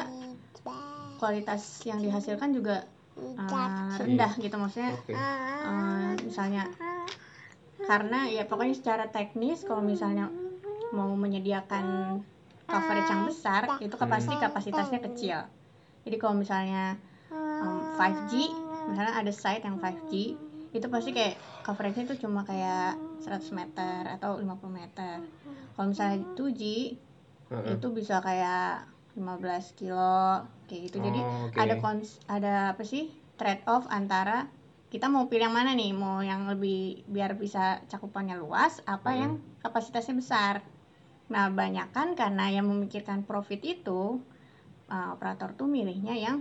kualitas 1.19 1.63
yang 1.89 1.99
dihasilkan 2.05 2.53
juga 2.55 2.85
uh, 3.19 3.97
rendah 3.99 4.33
gitu 4.39 4.57
maksudnya. 4.61 4.95
Oke. 4.95 5.13
uh, 5.17 6.13
misalnya 6.23 6.69
karena 7.79 8.29
ya 8.29 8.45
pokoknya 8.45 8.75
secara 8.77 9.05
teknis 9.09 9.65
kalau 9.65 9.81
misalnya 9.81 10.29
mau 10.93 11.09
menyediakan 11.15 12.19
coverage 12.69 13.09
yang 13.09 13.25
besar 13.25 13.63
itu 13.81 13.97
pasti 13.97 14.35
kapasitasnya 14.37 15.01
kecil. 15.01 15.39
Jadi 16.05 16.17
kalau 16.21 16.37
misalnya 16.37 16.97
um, 17.33 17.97
5G 17.97 18.33
misalnya 18.93 19.15
ada 19.17 19.33
site 19.33 19.65
yang 19.65 19.81
5G 19.81 20.13
itu 20.79 20.89
pasti 20.89 21.11
kayak 21.11 21.35
coveragenya 21.63 22.05
itu 22.07 22.23
cuma 22.23 22.43
kayak 22.43 22.95
100 23.21 23.43
meter 23.53 24.07
atau 24.09 24.39
50 24.39 24.47
meter 24.71 25.17
kalau 25.75 25.87
misalnya 25.91 26.23
2G 26.35 26.63
Heeh. 27.49 27.75
itu 27.75 27.87
bisa 27.91 28.21
kayak 28.21 28.87
15 29.15 29.75
kilo 29.75 30.47
kayak 30.65 30.81
gitu 30.87 30.99
jadi 31.01 31.21
Oh, 31.21 31.51
oke. 31.51 31.59
ada 31.59 31.75
kons 31.77 32.23
ada 32.27 32.55
apa 32.73 32.83
sih 32.83 33.11
trade 33.35 33.67
off 33.67 33.85
antara 33.89 34.47
kita 34.89 35.05
mau 35.07 35.29
pilih 35.29 35.47
yang 35.47 35.53
mana 35.53 35.75
nih 35.75 35.93
mau 35.93 36.23
yang 36.23 36.49
lebih 36.49 37.05
biar 37.05 37.35
bisa 37.35 37.83
cakupannya 37.87 38.39
luas 38.39 38.81
apa 38.87 39.11
Hmm. 39.11 39.19
yang 39.19 39.33
kapasitasnya 39.61 40.15
besar 40.15 40.55
nah 41.29 41.53
banyak 41.53 41.93
kan 41.93 42.15
karena 42.15 42.49
yang 42.49 42.65
memikirkan 42.65 43.21
profit 43.21 43.61
itu 43.61 44.17
uh, 44.89 45.09
operator 45.13 45.53
tuh 45.53 45.69
milihnya 45.69 46.17
yang 46.17 46.41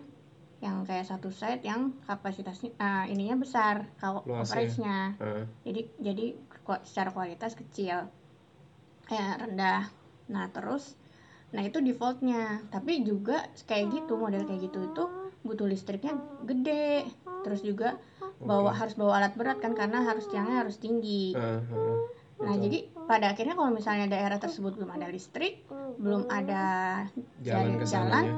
yang 0.57 0.81
kayak 0.89 1.05
satu 1.05 1.29
site 1.29 1.61
yang 1.61 1.93
kapasitasnya 2.09 2.73
uh, 2.81 3.05
ininya 3.05 3.37
besar 3.37 3.85
kalau 4.01 4.25
coveragenya 4.25 5.13
Heeh. 5.21 5.43
jadi 5.69 5.81
jadi 6.01 6.25
secara 6.81 7.13
kualitas 7.13 7.53
kecil 7.53 8.09
kayak 9.05 9.45
rendah 9.45 9.85
nah 10.27 10.49
terus 10.49 10.97
nah 11.53 11.61
itu 11.63 11.79
defaultnya 11.79 12.65
tapi 12.73 13.05
juga 13.05 13.45
kayak 13.69 13.93
gitu 13.93 14.17
model 14.17 14.43
kayak 14.49 14.67
gitu 14.67 14.83
itu 14.83 15.03
butuh 15.45 15.69
listriknya 15.69 16.17
gede 16.43 17.07
terus 17.45 17.63
juga 17.63 17.95
bawa 18.41 18.73
Oke. 18.73 18.77
harus 18.83 18.93
bawa 18.99 19.13
alat 19.21 19.33
berat 19.37 19.57
kan 19.61 19.71
karena 19.77 20.03
harus 20.03 20.27
tiangnya 20.27 20.65
harus 20.65 20.81
tinggi 20.81 21.37
Heeh, 21.37 21.61
heeh. 21.63 21.95
nah 22.43 22.53
Betul. 22.57 22.63
jadi 22.67 22.77
pada 23.07 23.25
akhirnya 23.31 23.55
kalau 23.55 23.71
misalnya 23.71 24.05
daerah 24.09 24.41
tersebut 24.41 24.75
belum 24.75 24.89
ada 24.91 25.07
listrik 25.07 25.63
belum 26.01 26.27
ada 26.27 26.63
jalan 27.45 27.79
jalan 27.81 27.87
sananya. 27.87 28.33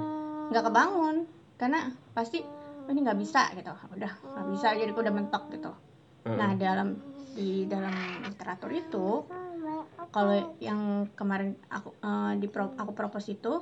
nggak 0.54 0.64
kebangun 0.70 1.16
karena 1.60 1.92
pasti 2.16 2.40
"Oh, 2.40 2.90
ini 2.90 3.04
nggak 3.04 3.20
bisa 3.20 3.52
gitu 3.54 3.70
udah 3.70 4.12
nggak 4.16 4.48
bisa 4.56 4.68
jadi 4.74 4.92
udah 4.96 5.14
mentok 5.14 5.44
gitu 5.52 5.70
Heeh. 6.26 6.36
Nah, 6.36 6.52
dalam 6.56 6.96
di 7.36 7.68
dalam 7.68 7.94
literatur 8.26 8.72
itu 8.72 9.08
kalau 10.10 10.36
yang 10.58 11.06
kemarin 11.14 11.54
aku 11.70 11.94
eh, 12.00 12.34
di 12.40 12.48
pro- 12.48 12.74
aku 12.74 12.92
propose 12.92 13.30
itu 13.30 13.54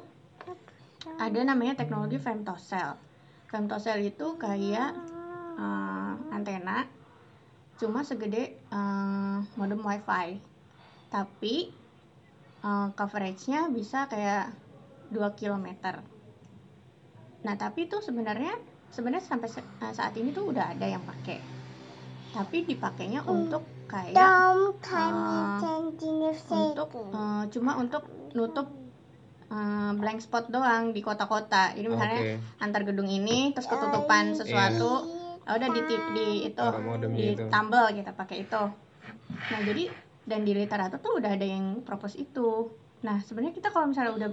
ada 1.17 1.39
namanya 1.41 1.73
teknologi 1.75 2.17
femtocell. 2.17 2.95
Femtocell 3.47 3.99
itu 4.01 4.37
kayak 4.37 4.93
eh, 5.57 6.13
antena 6.31 6.85
cuma 7.77 8.01
segede 8.01 8.57
eh, 8.57 9.37
modem 9.55 9.81
wifi. 9.81 10.39
Tapi 11.09 11.55
eh, 12.63 12.87
coveragenya 12.93 13.69
bisa 13.69 14.07
kayak 14.07 14.53
2 15.11 15.29
km. 15.33 15.67
Nah, 17.47 17.55
tapi 17.55 17.87
itu 17.87 17.95
sebenarnya 18.03 18.51
sebenarnya 18.91 19.23
sampai 19.23 19.47
eh, 19.63 19.93
saat 19.95 20.11
ini 20.19 20.35
tuh 20.35 20.51
udah 20.51 20.75
ada 20.75 20.83
yang 20.83 20.99
pakai. 20.99 21.39
Tapi 22.35 22.67
dipakainya 22.67 23.23
untuk 23.23 23.63
kayak 23.87 24.11
untuk 26.51 26.91
eh, 26.91 27.43
cuma 27.55 27.79
untuk 27.79 28.03
nutup 28.35 28.67
eh, 29.47 29.91
blank 29.95 30.19
spot 30.19 30.51
doang 30.51 30.91
di 30.91 30.99
kota-kota. 30.99 31.71
Jadi 31.71 31.87
misalnya 31.87 32.19
Oke. 32.19 32.59
antar 32.59 32.83
gedung 32.83 33.07
ini 33.07 33.55
terus 33.55 33.71
ketutupan 33.71 34.35
sesuatu, 34.35 35.07
ah, 35.47 35.55
udah 35.55 35.69
di 35.71 35.81
di 35.87 36.27
itu 36.51 36.59
Taruh 36.59 36.83
modemnya 36.83 37.15
di 37.15 37.27
itu. 37.31 37.47
tambal 37.47 37.95
kita 37.95 38.11
pakai 38.11 38.43
itu. 38.43 38.63
Nah 39.47 39.59
jadi 39.63 39.87
dan 40.27 40.43
di 40.43 40.51
literatur 40.51 40.99
tuh 40.99 41.23
udah 41.23 41.31
ada 41.31 41.47
yang 41.47 41.79
propose 41.87 42.19
itu. 42.19 42.75
Nah 43.07 43.23
sebenarnya 43.23 43.55
kita 43.55 43.71
kalau 43.71 43.87
misalnya 43.87 44.11
udah 44.19 44.29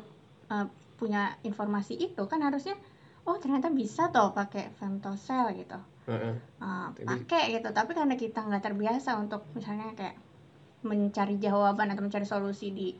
eh, 0.50 0.66
punya 0.98 1.38
informasi 1.46 1.94
itu 1.94 2.22
kan 2.26 2.42
harusnya 2.42 2.74
oh 3.24 3.36
ternyata 3.40 3.72
bisa 3.72 4.12
tuh 4.12 4.32
pakai 4.36 4.72
femtocell 4.76 5.52
gitu 5.56 5.78
Heeh. 6.08 6.34
uh, 6.60 6.88
pakai 6.92 7.56
gitu 7.56 7.68
tapi 7.72 7.96
karena 7.96 8.14
kita 8.14 8.44
nggak 8.44 8.64
terbiasa 8.64 9.16
untuk 9.16 9.48
misalnya 9.56 9.96
kayak 9.96 10.16
mencari 10.84 11.40
jawaban 11.40 11.88
atau 11.92 12.04
mencari 12.04 12.28
solusi 12.28 12.68
di 12.70 12.92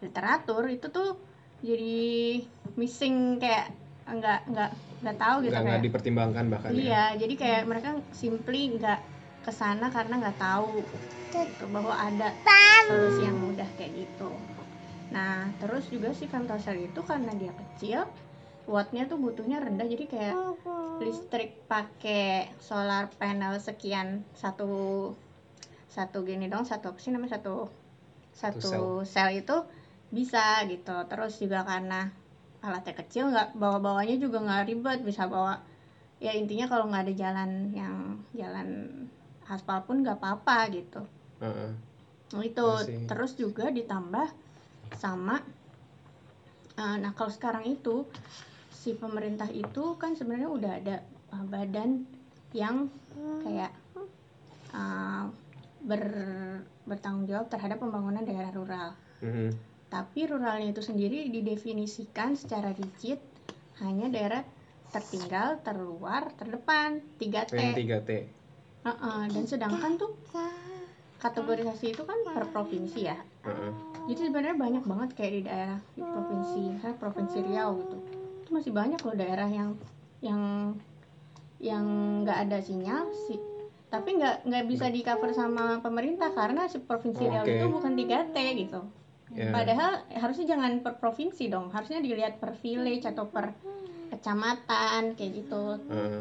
literatur 0.00 0.64
itu 0.72 0.88
tuh 0.88 1.20
jadi 1.60 2.42
missing 2.74 3.38
kayak 3.38 3.70
nggak 4.02 4.40
nggak 4.50 4.70
nggak 5.04 5.16
tahu 5.20 5.36
gitu 5.46 5.54
nggak 5.54 5.84
dipertimbangkan 5.86 6.44
bahkan 6.50 6.70
ya. 6.74 6.78
iya 6.78 7.04
jadi 7.20 7.34
kayak 7.38 7.62
mereka 7.70 7.90
simply 8.10 8.74
nggak 8.74 9.00
ke 9.42 9.50
sana 9.50 9.90
karena 9.90 10.22
nggak 10.22 10.38
tahu 10.38 10.86
gitu, 11.30 11.66
bahwa 11.70 11.94
ada 11.98 12.38
solusi 12.86 13.26
yang 13.26 13.38
mudah 13.38 13.68
kayak 13.78 14.06
gitu 14.08 14.30
nah 15.12 15.52
terus 15.60 15.92
juga 15.92 16.16
si 16.16 16.24
femtocell 16.26 16.78
itu 16.78 17.00
karena 17.04 17.36
dia 17.36 17.52
kecil 17.52 18.08
wattnya 18.70 19.10
tuh 19.10 19.18
butuhnya 19.18 19.58
rendah 19.58 19.86
jadi 19.86 20.04
kayak 20.06 20.34
listrik 21.02 21.66
pakai 21.66 22.52
solar 22.62 23.10
panel 23.18 23.58
sekian 23.58 24.22
satu 24.38 25.10
satu 25.90 26.24
gini 26.24 26.48
dong 26.48 26.64
satu 26.64 26.94
apa 26.94 26.98
sih 27.02 27.12
namanya 27.12 27.36
satu 27.36 27.68
satu 28.32 29.04
sel. 29.04 29.28
itu 29.36 29.56
bisa 30.08 30.64
gitu. 30.68 30.96
Terus 31.08 31.36
juga 31.36 31.64
karena 31.68 32.08
alatnya 32.64 32.94
kecil 32.96 33.28
nggak 33.28 33.58
bawa 33.58 33.78
bawanya 33.82 34.16
juga 34.16 34.40
nggak 34.40 34.64
ribet 34.72 35.00
bisa 35.04 35.28
bawa. 35.28 35.60
Ya 36.22 36.32
intinya 36.32 36.70
kalau 36.70 36.88
nggak 36.88 37.10
ada 37.10 37.14
jalan 37.14 37.50
yang 37.76 38.22
jalan 38.32 38.68
aspal 39.50 39.84
pun 39.84 40.00
nggak 40.00 40.16
apa-apa 40.16 40.72
gitu. 40.72 41.02
Heeh. 41.44 41.70
Nah, 42.32 42.42
itu. 42.44 42.64
Masih. 42.64 43.04
terus 43.04 43.32
juga 43.36 43.68
ditambah 43.68 44.32
sama 44.96 45.40
eh, 46.76 46.96
nah 47.00 47.12
kalau 47.12 47.28
sekarang 47.28 47.64
itu 47.68 48.08
si 48.82 48.98
pemerintah 48.98 49.46
itu 49.54 49.94
kan 49.94 50.18
sebenarnya 50.18 50.50
udah 50.50 50.72
ada 50.82 50.96
eh, 51.06 51.44
badan 51.46 52.02
yang 52.50 52.90
kayak 53.46 53.70
eh, 54.74 55.24
ber 55.82 56.02
bertanggung 56.82 57.30
jawab 57.30 57.46
terhadap 57.46 57.78
pembangunan 57.78 58.26
daerah 58.26 58.50
rural 58.50 58.90
Mhm. 59.22 59.54
tapi 59.86 60.26
ruralnya 60.26 60.74
itu 60.74 60.82
sendiri 60.82 61.30
didefinisikan 61.30 62.34
secara 62.34 62.74
rigid 62.74 63.22
hanya 63.78 64.10
daerah 64.10 64.42
tertinggal, 64.92 65.62
terluar, 65.64 66.28
terdepan, 66.36 67.00
3T. 67.16 67.56
Yang 67.56 67.72
3T. 67.80 68.10
Heeh, 68.84 69.22
dan 69.32 69.44
sedangkan 69.48 69.96
tuh 69.96 70.12
kategorisasi 71.16 71.96
itu 71.96 72.02
kan 72.04 72.18
per 72.28 72.44
provinsi 72.52 73.00
ya. 73.00 73.16
Heeh. 73.46 73.72
Jadi 74.12 74.20
sebenarnya 74.28 74.58
banyak 74.58 74.84
banget 74.84 75.08
kayak 75.16 75.32
di 75.32 75.42
daerah 75.48 75.78
di 75.94 76.02
provinsi, 76.02 76.60
misalnya 76.76 76.98
provinsi 76.98 77.38
Riau 77.40 77.70
gitu. 77.80 77.98
Itu 78.52 78.60
masih 78.60 78.76
banyak 78.76 79.00
loh 79.00 79.16
daerah 79.16 79.48
yang 79.48 79.80
yang 80.20 80.42
yang 81.56 81.84
nggak 82.20 82.38
ada 82.44 82.60
sinyal 82.60 83.08
sih. 83.24 83.40
Tapi 83.88 84.20
nggak 84.20 84.44
nggak 84.44 84.64
bisa 84.68 84.92
di 84.92 85.00
cover 85.00 85.32
sama 85.32 85.80
pemerintah 85.80 86.36
karena 86.36 86.68
si 86.68 86.76
provinsi 86.76 87.32
Riau 87.32 87.48
itu 87.48 87.64
bukan 87.72 87.96
3T 87.96 88.36
gitu. 88.60 88.84
Ya. 89.32 89.48
Padahal 89.48 90.04
harusnya 90.12 90.52
jangan 90.52 90.84
per 90.84 91.00
provinsi 91.00 91.48
dong, 91.48 91.72
harusnya 91.72 92.04
dilihat 92.04 92.36
per 92.36 92.52
village 92.60 93.08
atau 93.08 93.24
per 93.24 93.56
kecamatan 94.12 95.16
kayak 95.16 95.32
gitu. 95.32 95.80
Heeh. 95.88 96.20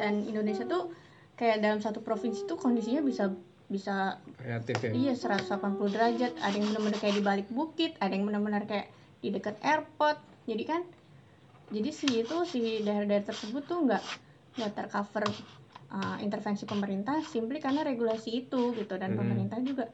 Dan 0.00 0.24
Indonesia 0.24 0.64
tuh 0.64 0.96
kayak 1.36 1.60
dalam 1.60 1.84
satu 1.84 2.00
provinsi 2.00 2.48
tuh 2.48 2.56
kondisinya 2.56 3.04
bisa 3.04 3.36
bisa 3.68 4.16
Kreatif 4.40 4.80
ya. 4.80 4.90
iya 4.96 5.12
180 5.12 5.76
derajat, 5.92 6.32
ada 6.40 6.56
yang 6.56 6.72
benar-benar 6.72 6.98
kayak 7.04 7.16
di 7.20 7.24
balik 7.24 7.48
bukit, 7.52 7.92
ada 8.00 8.16
yang 8.16 8.24
benar-benar 8.24 8.64
kayak 8.64 8.88
di 9.20 9.28
dekat 9.28 9.60
airport. 9.60 10.16
Jadi 10.48 10.64
kan 10.64 10.80
jadi 11.70 11.90
si 11.94 12.06
itu 12.10 12.36
si 12.44 12.82
daerah-daerah 12.82 13.24
tersebut 13.24 13.62
tuh 13.64 13.86
nggak 13.86 14.02
nggak 14.58 14.72
tercover 14.74 15.24
uh, 15.88 16.18
intervensi 16.18 16.66
pemerintah 16.66 17.22
simply 17.22 17.62
karena 17.62 17.86
regulasi 17.86 18.46
itu 18.46 18.74
gitu 18.74 18.94
dan 18.98 19.14
Hmm. 19.14 19.20
pemerintah 19.22 19.58
juga 19.62 19.86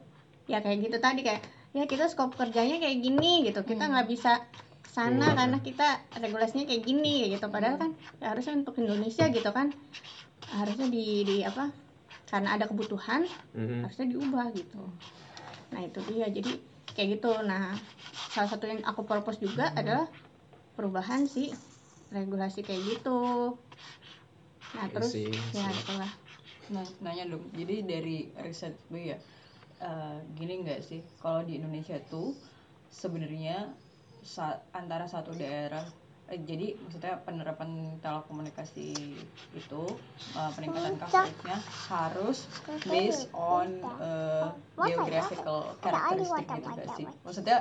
ya 0.49 0.59
kayak 0.59 0.89
gitu 0.89 0.97
tadi 0.97 1.21
kayak 1.21 1.41
ya 1.71 1.85
kita 1.85 2.09
skop 2.09 2.33
kerjanya 2.33 2.81
kayak 2.81 2.97
gini 2.99 3.45
gitu 3.45 3.61
kita 3.61 3.85
Hmm. 3.85 3.93
nggak 3.93 4.07
bisa 4.09 4.41
sana 4.87 5.29
Keluar. 5.29 5.37
karena 5.37 5.57
kita 5.61 5.87
regulasinya 6.17 6.65
kayak 6.65 6.81
gini 6.81 7.29
gitu 7.29 7.45
padahal 7.47 7.77
kan 7.77 7.91
ya 8.17 8.33
harusnya 8.33 8.57
untuk 8.57 8.75
Indonesia 8.81 9.29
gitu 9.29 9.49
kan 9.51 9.69
harusnya 10.49 10.87
di 10.87 11.21
di 11.21 11.37
apa 11.43 11.69
karena 12.25 12.55
ada 12.57 12.65
kebutuhan 12.65 13.27
Mhm. 13.53 13.85
harusnya 13.85 14.07
diubah 14.09 14.47
gitu 14.55 14.81
nah 15.69 15.81
itu 15.83 15.99
dia 16.07 16.31
jadi 16.31 16.51
kayak 16.95 17.19
gitu 17.19 17.31
nah 17.43 17.75
salah 18.31 18.49
satu 18.49 18.65
yang 18.65 18.81
aku 18.81 19.03
propose 19.03 19.37
juga 19.37 19.69
adalah 19.75 20.07
perubahan 20.77 21.25
sih 21.25 21.49
regulasi 22.13 22.61
kayak 22.63 22.83
gitu 22.87 23.57
nah 24.77 24.85
Iya 24.85 24.93
terus 24.93 25.11
sih, 25.11 25.27
ya 25.51 25.67
sih. 25.67 25.73
itulah 25.73 26.11
Nah, 26.67 26.83
nanya 26.99 27.31
dong. 27.31 27.47
Jadi 27.55 27.75
dari 27.87 28.17
riset 28.43 28.75
gue 28.91 29.15
ya, 29.15 29.17
eh, 29.79 30.17
gini 30.35 30.67
nggak 30.67 30.83
sih? 30.83 30.99
Kalau 31.15 31.39
di 31.47 31.55
Indonesia 31.55 31.95
tuh 32.03 32.35
sebenarnya 32.91 33.71
sa- 34.19 34.59
antara 34.75 35.07
satu 35.07 35.31
daerah, 35.31 35.79
eh, 36.27 36.35
jadi 36.43 36.75
maksudnya 36.75 37.23
penerapan 37.23 37.71
telekomunikasi 38.03 38.89
itu 39.55 39.81
eh, 40.35 40.51
peningkatan 40.51 40.99
coveragenya 40.99 41.57
harus 41.87 42.37
based 42.83 43.31
on 43.31 43.67
eh, 44.03 44.51
geographical 44.75 45.71
characteristic 45.79 46.45
gitu 46.51 46.67
nggak 46.67 46.89
sih? 46.99 47.05
Maksudnya 47.23 47.57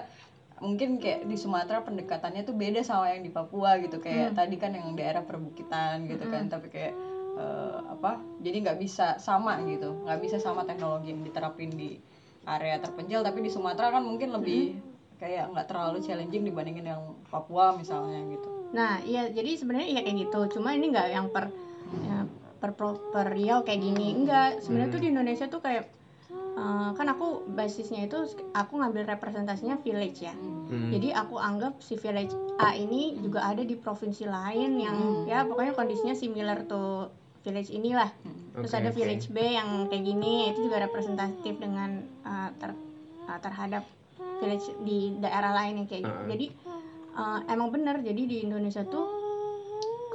mungkin 0.60 0.96
kayak 0.96 1.28
di 1.28 1.36
Sumatera 1.36 1.84
pendekatannya 1.84 2.42
tuh 2.48 2.56
beda 2.56 2.80
sama 2.80 3.12
yang 3.12 3.24
di 3.24 3.32
Papua 3.32 3.76
gitu. 3.80 4.00
Kayak 4.00 4.38
tadi 4.38 4.56
kan 4.56 4.72
yang 4.72 4.96
daerah 4.96 5.20
perbukitan 5.24 6.08
gitu 6.08 6.24
kan 6.28 6.48
tapi 6.48 6.72
kayak 6.72 6.94
eh, 7.36 7.78
apa 7.92 8.20
jadi 8.40 8.64
nggak 8.64 8.78
bisa 8.80 9.20
sama 9.20 9.60
gitu. 9.68 9.92
Nggak 10.04 10.20
bisa 10.24 10.36
sama 10.40 10.64
teknologi 10.64 11.12
yang 11.12 11.22
diterapin 11.24 11.72
di 11.72 12.00
area 12.48 12.80
terpencil. 12.80 13.20
Tapi 13.20 13.38
di 13.44 13.50
Sumatera 13.52 13.92
kan 13.92 14.04
mungkin 14.04 14.32
lebih 14.32 14.80
kayak 15.16 15.52
nggak 15.52 15.66
terlalu 15.68 16.04
challenging 16.04 16.44
dibandingin 16.44 16.92
yang 16.92 17.02
Papua 17.28 17.76
misalnya 17.76 18.20
gitu. 18.32 18.48
Nah 18.72 19.00
iya 19.04 19.28
jadi 19.32 19.56
sebenarnya 19.56 19.88
iya 19.92 20.00
kayak 20.04 20.16
gitu. 20.28 20.60
Cuma 20.60 20.72
ini 20.72 20.92
nggak 20.92 21.08
yang 21.12 21.26
per 21.32 21.52
ya, 22.04 22.24
per 22.60 22.72
per 23.12 23.26
Riau 23.32 23.64
kayak 23.64 23.80
gini. 23.80 24.12
Enggak 24.12 24.64
sebenarnya 24.64 24.90
tuh 24.92 25.00
di 25.04 25.08
Indonesia 25.12 25.46
tuh 25.48 25.60
kayak 25.60 25.95
eh, 26.56 26.90
kan 26.96 27.06
aku 27.12 27.44
basisnya 27.52 28.08
itu 28.08 28.16
aku 28.56 28.80
ngambil 28.80 29.06
representasinya 29.06 29.76
village 29.84 30.24
ya 30.24 30.34
Hmm. 30.66 30.90
Jadi 30.90 31.14
aku 31.14 31.38
anggap 31.38 31.78
si 31.78 31.94
village 31.94 32.34
A 32.58 32.74
ini 32.74 33.14
juga 33.22 33.46
ada 33.46 33.62
di 33.62 33.78
provinsi 33.78 34.26
lain 34.26 34.82
yang 34.82 34.98
ya 35.30 35.46
pokoknya 35.46 35.78
kondisinya 35.78 36.14
similar 36.18 36.66
tuh 36.66 37.06
village 37.46 37.70
inilah. 37.70 38.10
Terus 38.58 38.74
Oke, 38.74 38.80
ada 38.82 38.90
oke. 38.90 38.98
village 38.98 39.30
B 39.30 39.38
yang 39.54 39.86
kayak 39.86 40.02
gini 40.02 40.50
itu 40.50 40.66
juga 40.66 40.82
representatif 40.82 41.54
dengan 41.62 42.02
uh, 42.26 42.50
ter- 42.58 42.74
uh, 43.30 43.38
terhadap 43.38 43.86
village 44.42 44.66
di 44.82 45.14
daerah 45.22 45.54
lain 45.54 45.84
yang 45.84 45.86
kayak 45.86 46.02
gitu. 46.02 46.18
Uh-uh. 46.18 46.30
Jadi 46.34 46.46
uh, 47.14 47.40
emang 47.46 47.68
bener 47.70 48.02
jadi 48.02 48.22
di 48.26 48.36
Indonesia 48.42 48.82
tuh 48.82 49.15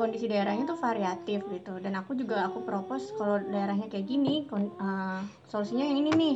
kondisi 0.02 0.26
daerahnya 0.26 0.66
tuh 0.66 0.76
variatif 0.76 1.46
gitu. 1.46 1.78
Dan 1.78 1.94
aku 1.94 2.18
juga 2.18 2.50
aku 2.50 2.66
propose 2.66 3.14
kalau 3.14 3.38
daerahnya 3.38 3.86
kayak 3.86 4.04
gini 4.04 4.50
kon- 4.50 4.74
uh, 4.76 5.22
solusinya 5.46 5.86
yang 5.86 6.02
ini 6.02 6.12
nih. 6.12 6.36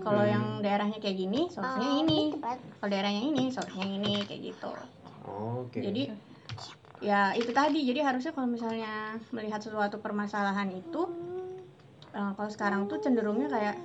Kalau 0.00 0.24
Hmm. 0.24 0.32
yang 0.32 0.44
daerahnya 0.58 0.96
kayak 0.96 1.18
gini 1.18 1.40
solusinya 1.46 1.86
yang 1.86 2.00
ini. 2.02 2.20
Kalau 2.80 2.88
daerahnya 2.88 3.22
ini 3.22 3.52
solusinya 3.52 3.84
yang 3.84 3.96
ini 4.00 4.14
kayak 4.24 4.40
gitu. 4.48 4.72
Oke. 5.22 5.78
jadi 5.78 6.02
ya 6.98 7.34
itu 7.34 7.50
tadi. 7.50 7.80
Jadi 7.82 8.00
harusnya 8.00 8.32
kalau 8.32 8.46
misalnya 8.46 9.18
melihat 9.30 9.58
sesuatu 9.58 9.98
permasalahan 9.98 10.70
itu 10.70 11.02
eh, 12.12 12.32
kalau 12.32 12.50
sekarang 12.50 12.86
tuh 12.86 12.98
cenderungnya 12.98 13.48
kayak 13.48 13.76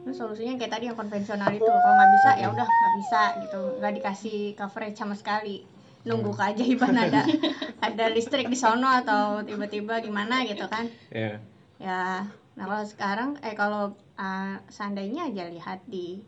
"Ini 0.00 0.12
solusinya 0.12 0.56
kayak 0.56 0.72
tadi 0.72 0.84
yang 0.88 0.96
konvensional 0.96 1.50
itu. 1.52 1.66
Kalau 1.66 1.94
nggak 1.94 2.12
bisa 2.12 2.30
ya 2.34 2.48
udah 2.48 2.64
nggak 2.64 2.94
bisa 2.96 3.20
gitu. 3.38 3.60
Nggak 3.76 3.92
dikasih 4.00 4.38
coverage 4.54 4.96
sama 4.96 5.12
sekali 5.12 5.64
nunggu 6.04 6.32
keajaiban 6.32 6.96
ada 6.96 7.22
ada 7.86 8.04
listrik 8.08 8.48
di 8.48 8.56
sono 8.56 8.88
atau 8.88 9.44
tiba-tiba 9.44 10.00
gimana 10.00 10.44
gitu 10.48 10.64
kan 10.68 10.88
ya. 11.12 11.36
ya 11.76 12.24
nah 12.56 12.64
kalau 12.64 12.84
sekarang 12.84 13.30
eh 13.44 13.52
kalau 13.52 13.92
uh, 14.16 14.56
seandainya 14.72 15.28
aja 15.28 15.48
lihat 15.48 15.80
di 15.88 16.20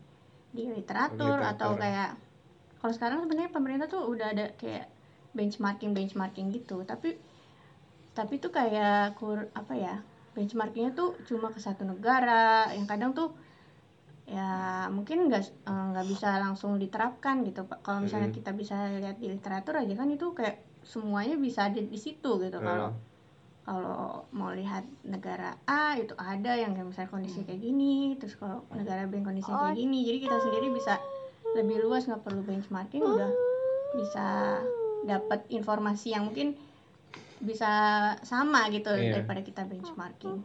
di 0.53 0.69
literatur, 0.69 1.41
Literatur. 1.41 1.57
atau 1.57 1.69
kayak 1.81 2.09
kalau 2.77 2.93
sekarang 2.93 3.25
sebenarnya 3.25 3.49
pemerintah 3.49 3.87
tuh 3.89 4.05
udah 4.05 4.37
ada 4.37 4.53
kayak 4.59 4.85
benchmarking 5.33 5.97
benchmarking 5.97 6.53
gitu 6.53 6.85
tapi 6.85 7.17
tapi 8.13 8.37
tuh 8.37 8.53
kayak 8.53 9.17
kur 9.17 9.49
apa 9.57 9.73
ya 9.73 9.95
benchmarkingnya 10.37 10.93
tuh 10.93 11.17
cuma 11.25 11.49
ke 11.49 11.57
satu 11.57 11.85
negara 11.85 12.69
yang 12.73 12.85
kadang 12.85 13.17
tuh 13.17 13.33
ya 14.23 14.49
mungkin 14.87 15.27
nggak 15.27 15.43
eh, 15.63 15.85
nggak 15.91 16.07
bisa 16.07 16.39
langsung 16.39 16.79
diterapkan 16.79 17.43
gitu 17.43 17.63
pak 17.63 17.81
kalau 17.81 17.99
misalnya 18.01 18.31
Mhm. 18.31 18.37
kita 18.37 18.51
bisa 18.51 18.75
lihat 18.89 19.19
di 19.19 19.27
literatur 19.27 19.75
aja 19.75 19.93
kan 19.93 20.07
itu 20.07 20.31
kayak 20.31 20.63
semuanya 20.79 21.35
bisa 21.35 21.67
ada 21.67 21.79
di 21.79 21.99
situ 21.99 22.39
gitu 22.39 22.57
kalau 22.57 22.91
Hmm. 22.91 23.01
kalau 23.63 23.99
mau 24.31 24.51
lihat 24.51 24.83
negara 25.01 25.55
A 25.63 25.95
itu 25.95 26.11
ada 26.15 26.51
yang 26.53 26.71
kayak 26.71 26.83
misalnya 26.85 27.11
kondisi 27.11 27.43
kayak 27.43 27.59
gini 27.59 28.15
terus 28.15 28.35
kalau 28.35 28.63
negara 28.69 29.07
B 29.07 29.19
kondisinya 29.19 29.55
kayak 29.61 29.79
gini 29.79 29.99
jadi 30.03 30.17
kita 30.19 30.37
sendiri 30.37 30.67
bisa 30.69 30.99
lebih 31.53 31.79
luas 31.79 32.03
nggak 32.03 32.23
perlu 32.23 32.43
benchmarking 32.43 33.03
udah 33.03 33.31
bisa 33.93 34.27
dapat 35.03 35.47
informasi 35.49 36.11
yang 36.11 36.27
mungkin 36.27 36.55
bisa 37.37 37.71
sama 38.21 38.67
gitu 38.67 38.87
Iya. 38.89 39.19
daripada 39.19 39.43
kita 39.43 39.63
benchmarking. 39.63 40.39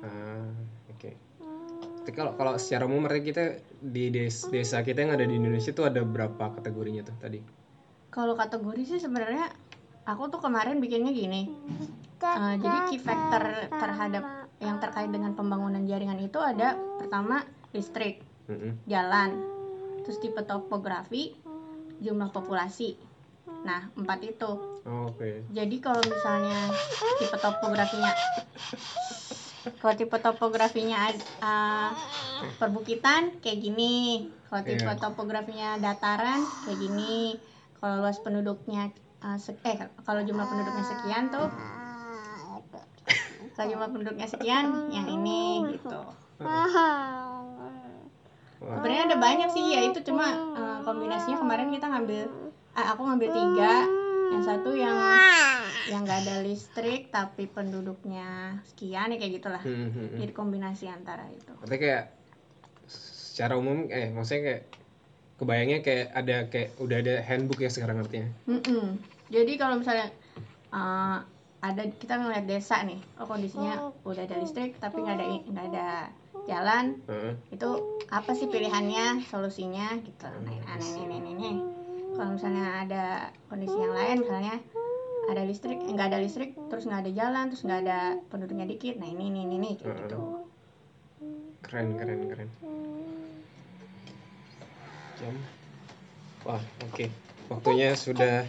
Tapi 0.00 0.77
kalau 2.10 2.32
kalau 2.34 2.56
secara 2.56 2.84
umum 2.84 3.04
berarti 3.04 3.22
kita 3.24 3.44
di 3.78 4.08
des- 4.08 4.48
desa 4.48 4.80
kita 4.80 5.02
yang 5.02 5.12
ada 5.14 5.22
di 5.22 5.34
Indonesia 5.34 5.70
tuh 5.70 5.86
ada 5.86 6.00
berapa 6.00 6.54
kategorinya 6.54 7.02
tuh 7.02 7.16
tadi? 7.16 7.40
kalau 8.08 8.34
kategori 8.34 8.82
sih 8.84 8.98
sebenarnya 8.98 9.52
aku 10.04 10.28
tuh 10.28 10.40
kemarin 10.40 10.78
bikinnya 10.78 11.12
gini 11.12 11.42
Eh, 12.18 12.54
jadi 12.58 12.78
key 12.90 12.98
factor 12.98 13.70
terhadap 13.70 14.26
yang 14.58 14.82
terkait 14.82 15.06
dengan 15.06 15.38
pembangunan 15.38 15.86
jaringan 15.86 16.18
itu 16.18 16.34
ada 16.36 16.74
pertama 16.98 17.46
listrik 17.70 18.26
Mm-mm. 18.50 18.74
jalan 18.84 19.38
terus 20.02 20.18
tipe 20.18 20.42
topografi 20.42 21.38
jumlah 21.98 22.28
populasi 22.28 22.98
Nah, 23.58 23.90
empat 23.90 24.22
itu. 24.22 24.50
Oh, 24.86 25.10
Oke. 25.10 25.42
Jadi 25.50 25.76
kalau 25.78 25.98
misalnya 26.00 26.70
tipe 27.18 27.36
topografinya 27.36 28.12
kalau 29.76 29.94
tipe 29.94 30.16
topografinya 30.16 31.12
uh, 31.44 31.92
perbukitan 32.56 33.36
kayak 33.44 33.60
gini, 33.60 34.28
kalau 34.48 34.62
tipe 34.64 34.88
Iya. 34.88 34.96
topografinya 34.96 35.76
dataran 35.76 36.40
kayak 36.64 36.78
gini, 36.80 37.36
kalau 37.78 38.02
luas 38.02 38.18
penduduknya 38.24 38.88
uh, 39.20 39.36
eh 39.68 39.76
kalau 40.06 40.20
jumlah 40.24 40.46
penduduknya 40.48 40.84
sekian 40.86 41.28
tuh 41.28 41.48
kalau 43.58 43.66
jumlah 43.74 43.90
penduduknya 43.90 44.26
sekian 44.30 44.90
yang 44.94 45.06
ini 45.10 45.66
gitu. 45.74 45.98
Sebenarnya 48.58 49.02
ada 49.10 49.16
banyak 49.18 49.48
sih 49.54 49.64
ya 49.74 49.80
itu 49.86 50.02
cuma 50.06 50.26
uh, 50.54 50.78
kombinasinya 50.82 51.38
kemarin 51.42 51.70
kita 51.74 51.86
ngambil 51.90 52.26
ah, 52.74 52.94
aku 52.94 53.02
ngambil 53.06 53.28
tiga 53.34 53.74
yang 54.28 54.44
satu 54.44 54.70
yang 54.76 54.96
yang 55.88 56.02
nggak 56.04 56.20
ada 56.28 56.36
listrik 56.44 57.08
tapi 57.08 57.48
penduduknya 57.48 58.60
sekian 58.68 59.12
ya 59.12 59.16
kayak 59.16 59.32
gitulah 59.40 59.62
hmm, 59.64 59.88
hmm, 59.88 59.92
hmm. 59.94 60.18
jadi 60.20 60.32
kombinasi 60.36 60.84
antara 60.92 61.24
itu 61.32 61.52
Berarti 61.64 61.76
kayak 61.80 62.04
secara 62.88 63.54
umum 63.56 63.88
eh 63.88 64.12
maksudnya 64.12 64.42
kayak 64.44 64.62
kebayangnya 65.38 65.78
kayak 65.86 66.06
ada 66.12 66.36
kayak 66.50 66.68
udah 66.82 66.96
ada 66.98 67.14
handbook 67.22 67.62
ya 67.62 67.70
sekarang 67.70 68.02
artinya. 68.02 68.26
Mm-mm. 68.50 68.98
jadi 69.30 69.52
kalau 69.54 69.78
misalnya 69.78 70.10
uh, 70.74 71.22
ada 71.58 71.82
kita 71.90 72.18
ngeliat 72.18 72.46
desa 72.46 72.82
nih 72.86 72.98
oh 73.18 73.26
kondisinya 73.26 73.90
udah 74.06 74.22
ada 74.26 74.36
listrik 74.38 74.78
tapi 74.78 75.02
nggak 75.02 75.16
ada 75.18 75.26
nggak 75.46 75.66
ada 75.74 75.88
jalan 76.46 76.84
Heeh. 77.10 77.32
itu 77.50 77.68
apa 78.14 78.30
sih 78.32 78.46
pilihannya 78.46 79.26
solusinya 79.26 79.98
gitu 80.02 80.30
nah 80.46 80.54
ini 80.78 81.02
ini 81.02 81.14
ini 81.18 81.30
ini 81.34 81.50
kalau 82.18 82.34
misalnya 82.34 82.82
ada 82.82 83.04
kondisi 83.46 83.78
yang 83.78 83.94
lain 83.94 84.16
misalnya 84.26 84.54
ada 85.30 85.42
listrik 85.46 85.78
eh, 85.78 85.92
nggak 85.94 86.08
ada 86.10 86.18
listrik 86.18 86.50
terus 86.66 86.90
nggak 86.90 87.06
ada 87.06 87.12
jalan 87.14 87.44
terus 87.54 87.62
nggak 87.62 87.80
ada 87.86 88.18
penduduknya 88.26 88.66
dikit 88.66 88.98
nah 88.98 89.06
ini 89.06 89.30
ini 89.30 89.46
ini, 89.46 89.54
ini 89.56 89.70
kayak 89.78 90.10
gitu 90.10 90.48
Keren 91.68 91.98
keren 91.98 92.20
keren. 92.30 92.48
Jam. 95.18 95.34
Wah 96.46 96.62
oke. 96.86 97.10
Waktunya 97.50 97.98
sudah 97.98 98.46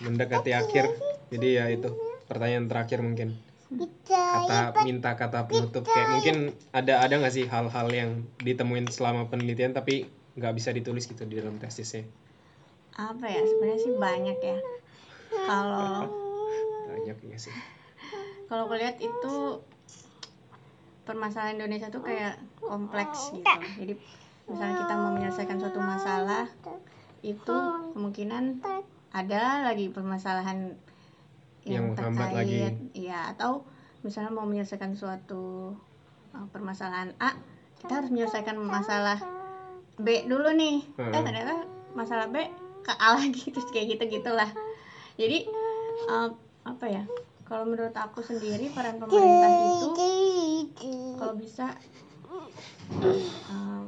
mendekati 0.00 0.56
akhir. 0.56 0.90
Jadi 1.28 1.48
ya 1.54 1.68
itu 1.68 1.92
pertanyaan 2.24 2.66
terakhir 2.66 3.04
mungkin. 3.04 3.36
Kata 4.08 4.80
minta 4.88 5.12
kata 5.12 5.44
penutup 5.44 5.84
kayak 5.84 6.18
mungkin 6.18 6.36
ada 6.72 7.04
ada 7.04 7.14
nggak 7.20 7.34
sih 7.36 7.44
hal-hal 7.44 7.88
yang 7.92 8.24
ditemuin 8.40 8.88
selama 8.88 9.28
penelitian 9.28 9.76
tapi 9.76 10.08
nggak 10.40 10.56
bisa 10.56 10.72
ditulis 10.72 11.04
gitu 11.04 11.28
di 11.28 11.36
dalam 11.38 11.60
tesisnya. 11.60 12.08
Apa 12.94 13.24
ya 13.24 13.42
sebenarnya 13.42 13.80
sih 13.80 13.94
banyak 13.94 14.38
ya 14.38 14.58
kalau 15.44 16.08
Banyak 16.88 17.16
nggak 17.20 17.40
sih? 17.40 17.52
kalau 18.46 18.64
aku 18.64 18.74
lihat 18.74 18.96
itu 18.96 19.34
permasalahan 21.04 21.56
Indonesia 21.56 21.88
tuh 21.88 22.00
kayak 22.00 22.36
kompleks 22.58 23.32
gitu 23.32 23.44
jadi 23.76 23.94
misalnya 24.44 24.74
kita 24.78 24.94
mau 24.94 25.10
menyelesaikan 25.10 25.58
suatu 25.58 25.78
masalah 25.78 26.48
itu 27.20 27.56
kemungkinan 27.92 28.64
ada 29.10 29.64
lagi 29.64 29.88
permasalahan 29.88 30.76
yang, 31.62 31.92
Yang 31.92 32.00
menghambat 32.00 32.28
lagi. 32.30 32.56
terkait 32.56 32.76
ya 32.94 33.20
atau 33.30 33.64
misalnya 34.00 34.30
mau 34.30 34.44
menyelesaikan 34.44 34.92
suatu 34.94 35.74
uh, 36.32 36.46
permasalahan 36.48 37.12
A 37.18 37.36
kita 37.78 38.00
harus 38.00 38.08
menyelesaikan 38.08 38.56
masalah 38.56 39.20
B 39.96 40.24
dulu 40.24 40.48
nih 40.50 40.80
eh 40.94 41.04
Hmm. 41.04 41.24
ternyata 41.24 41.54
masalah 41.92 42.28
B 42.28 42.36
ke 42.88 42.94
A 42.96 43.20
lagi 43.20 43.44
terus 43.52 43.68
kayak 43.68 44.00
gitu 44.00 44.18
gitulah 44.18 44.48
jadi 45.20 45.44
uh, 46.08 46.32
apa 46.64 46.86
ya 46.88 47.04
kalau 47.44 47.68
menurut 47.68 47.92
aku 47.92 48.24
sendiri 48.24 48.72
peran 48.72 48.96
pemerintah 48.96 49.50
itu 49.52 49.88
kalau 51.20 51.34
bisa 51.36 51.76
uh, 53.52 53.84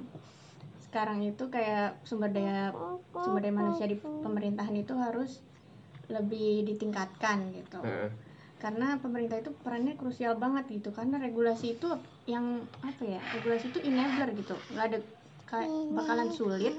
sekarang 0.90 1.22
itu 1.22 1.44
kayak 1.48 1.96
sumber 2.02 2.34
daya 2.34 2.74
sumber 3.14 3.40
daya 3.46 3.54
manusia 3.54 3.86
di 3.86 3.96
pemerintahan 3.96 4.74
itu 4.74 4.92
harus 4.98 5.38
lebih 6.10 6.66
ditingkatkan 6.66 7.54
gitu. 7.54 7.78
Heeh. 7.80 8.10
karena 8.60 9.00
pemerintah 9.00 9.40
itu 9.40 9.56
perannya 9.64 9.96
krusial 9.96 10.36
banget 10.36 10.68
gitu 10.68 10.92
karena 10.92 11.16
regulasi 11.16 11.80
itu 11.80 11.88
yang 12.28 12.60
apa 12.84 13.02
ya 13.08 13.20
regulasi 13.32 13.72
itu 13.72 13.80
enabler 13.88 14.36
gitu. 14.36 14.52
Nggak 14.76 14.84
ada 14.84 14.98
bakalan 15.94 16.30
sulit 16.30 16.78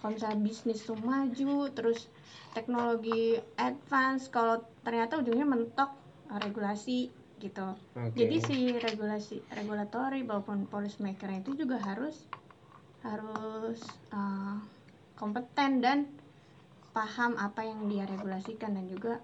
kalau 0.00 0.12
misalnya 0.12 0.38
bisnis 0.44 0.84
tuh 0.84 0.98
maju 1.00 1.72
terus 1.72 2.12
teknologi 2.52 3.40
advance 3.56 4.28
kalau 4.28 4.60
ternyata 4.84 5.20
ujungnya 5.24 5.48
mentok 5.48 5.90
uh, 6.28 6.40
regulasi 6.40 7.08
gitu 7.40 7.74
Oke. 7.96 8.12
jadi 8.14 8.36
si 8.38 8.56
regulasi 8.76 9.40
regulatori 9.56 10.22
maupun 10.22 10.68
policy 10.68 11.00
maker 11.00 11.42
itu 11.42 11.56
juga 11.56 11.80
harus 11.80 12.28
harus 13.02 13.80
uh, 14.14 14.62
kompeten 15.18 15.82
dan 15.82 15.98
paham 16.92 17.34
apa 17.40 17.64
yang 17.64 17.88
dia 17.88 18.04
regulasikan 18.04 18.76
dan 18.76 18.86
juga 18.86 19.18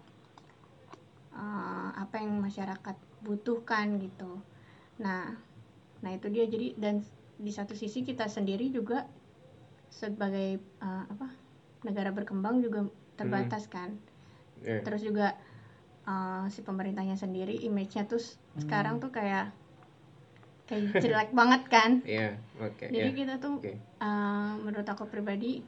uh, 1.37 1.91
apa 1.95 2.19
yang 2.19 2.41
masyarakat 2.41 2.97
butuhkan 3.23 3.99
gitu. 4.03 4.41
Nah, 4.99 5.37
nah 6.01 6.11
itu 6.11 6.27
dia 6.33 6.49
jadi 6.49 6.75
dan 6.79 7.05
di 7.39 7.55
satu 7.55 7.73
sisi 7.73 8.03
kita 8.03 8.27
sendiri 8.27 8.69
juga 8.69 9.07
sebagai 9.89 10.59
uh, 10.83 11.05
apa 11.07 11.31
negara 11.87 12.11
berkembang 12.11 12.61
juga 12.61 12.91
terbatas 13.15 13.71
kan. 13.71 13.95
Iya. 14.63 14.83
Terus 14.83 15.07
juga 15.07 15.39
uh, 16.05 16.51
si 16.51 16.67
pemerintahnya 16.67 17.15
sendiri 17.15 17.55
image-nya 17.63 18.11
tuh 18.11 18.19
s- 18.19 18.37
sekarang 18.59 18.99
tuh 18.99 19.15
kayak 19.15 19.55
kayak 20.67 20.99
jelek 20.99 21.31
banget 21.33 21.63
kan. 21.71 22.03
Iya, 22.07 22.37
oke. 22.59 22.91
Jadi 22.91 23.11
ya. 23.15 23.17
kita 23.17 23.35
tuh 23.39 23.63
Oke. 23.63 23.79
uh, 24.03 24.59
menurut 24.59 24.87
aku 24.91 25.07
pribadi 25.07 25.63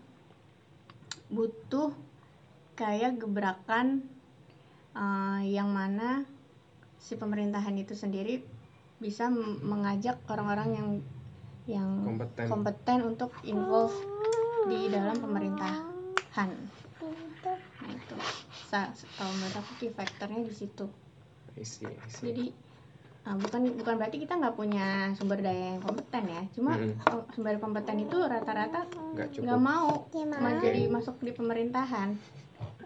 butuh 1.30 1.94
kayak 2.74 3.22
gebrakan 3.22 4.02
uh, 4.98 5.38
yang 5.46 5.70
mana 5.70 6.26
si 6.98 7.14
pemerintahan 7.14 7.78
itu 7.78 7.94
sendiri 7.94 8.42
bisa 9.00 9.33
mengajak 9.64 10.20
orang-orang 10.28 10.68
yang 10.76 10.88
yang 11.64 12.05
Kompeten. 12.05 12.46
kompeten 12.46 12.99
untuk 13.07 13.31
involve 13.42 13.94
di 14.66 14.88
dalam 14.88 15.16
pemerintahan. 15.18 16.51
Nah 17.81 17.90
itu, 17.90 18.16
Sa- 18.68 18.92
kalau 19.16 19.33
menurut 19.35 19.57
aku 19.57 19.73
key 19.77 19.90
factornya 19.90 20.40
di 20.40 20.55
situ. 20.55 20.87
I 21.57 21.64
see, 21.64 21.88
I 21.88 22.09
see. 22.09 22.31
Jadi 22.31 22.46
uh, 23.27 23.37
bukan 23.37 23.61
bukan 23.75 23.94
berarti 23.96 24.16
kita 24.20 24.37
nggak 24.37 24.55
punya 24.55 25.11
sumber 25.16 25.40
daya 25.40 25.75
yang 25.75 25.83
kompeten 25.83 26.25
ya. 26.25 26.42
Cuma 26.55 26.77
uh, 26.77 27.25
sumber 27.33 27.59
kompeten 27.59 27.99
itu 27.99 28.16
rata-rata 28.16 28.87
nggak 29.16 29.59
mau 29.59 30.07
ma- 30.38 30.55
Oke. 30.55 30.62
jadi 30.62 30.87
masuk 30.87 31.18
di 31.18 31.33
pemerintahan. 31.33 32.14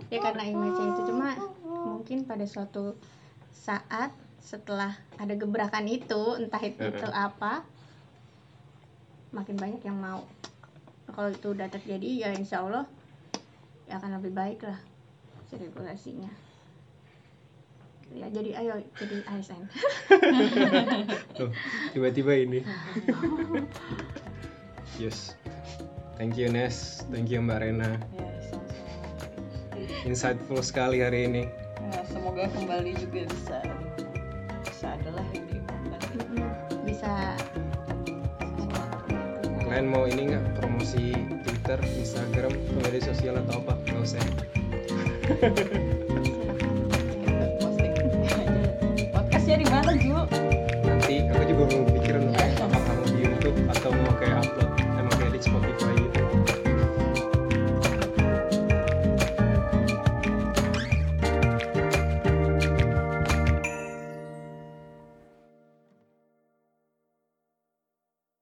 Ya 0.09 0.19
karena 0.21 0.43
image 0.47 0.79
itu 0.79 1.01
cuma 1.11 1.37
mungkin 1.85 2.25
pada 2.25 2.47
suatu 2.47 2.97
saat 3.51 4.15
setelah 4.41 4.93
ada 5.17 5.33
gebrakan 5.35 5.89
itu 5.89 6.37
entah 6.37 6.61
itu, 6.61 6.81
Mm-mm. 6.81 6.97
itu 6.97 7.09
apa 7.09 7.65
makin 9.35 9.59
banyak 9.59 9.83
yang 9.83 9.99
mau. 9.99 10.23
Nah, 11.05 11.13
kalau 11.13 11.29
itu 11.35 11.51
udah 11.51 11.67
terjadi 11.69 12.09
ya 12.25 12.31
insya 12.33 12.63
Allah 12.63 12.87
ya 13.85 14.01
akan 14.01 14.23
lebih 14.23 14.33
baik 14.33 14.63
lah 14.65 14.79
si 15.51 15.59
regulasinya. 15.59 16.31
Ya 18.15 18.31
jadi 18.31 18.55
ayo 18.63 18.79
jadi 18.95 19.27
ASN. 19.27 19.67
Tuh, 21.39 21.51
tiba-tiba 21.91 22.33
ini. 22.39 22.63
yes. 25.03 25.35
Thank 26.15 26.39
you 26.39 26.47
Nes, 26.47 27.03
thank 27.11 27.27
you 27.27 27.43
Mbak 27.43 27.59
Rena. 27.67 27.99
ya 28.15 28.31
Insightful 30.07 30.63
sekali 30.63 31.03
hari 31.03 31.27
ini. 31.27 31.43
ya, 31.91 32.01
semoga 32.07 32.47
kembali 32.55 32.95
juga 33.03 33.27
bisa 33.27 33.59
bisa 34.63 34.95
adalah 34.95 35.27
Mm-mm. 36.15 36.47
Bisa 36.87 37.35
Kalian 39.75 39.91
mau 39.91 40.07
ini 40.07 40.31
nggak 40.31 40.63
promosi 40.63 41.19
Twitter, 41.43 41.75
Instagram, 41.99 42.55
media 42.79 43.11
sosial 43.11 43.43
atau 43.43 43.59
apa? 43.59 43.75
Nggak 43.91 44.03
usah. 44.07 44.23
ya? 44.23 44.31
podcastnya 49.19 49.57
di 49.59 49.67
mana 49.67 49.99
Ju 49.99 50.15
Nanti 50.87 51.27
aku 51.27 51.43
juga 51.51 51.63
belum 51.75 51.91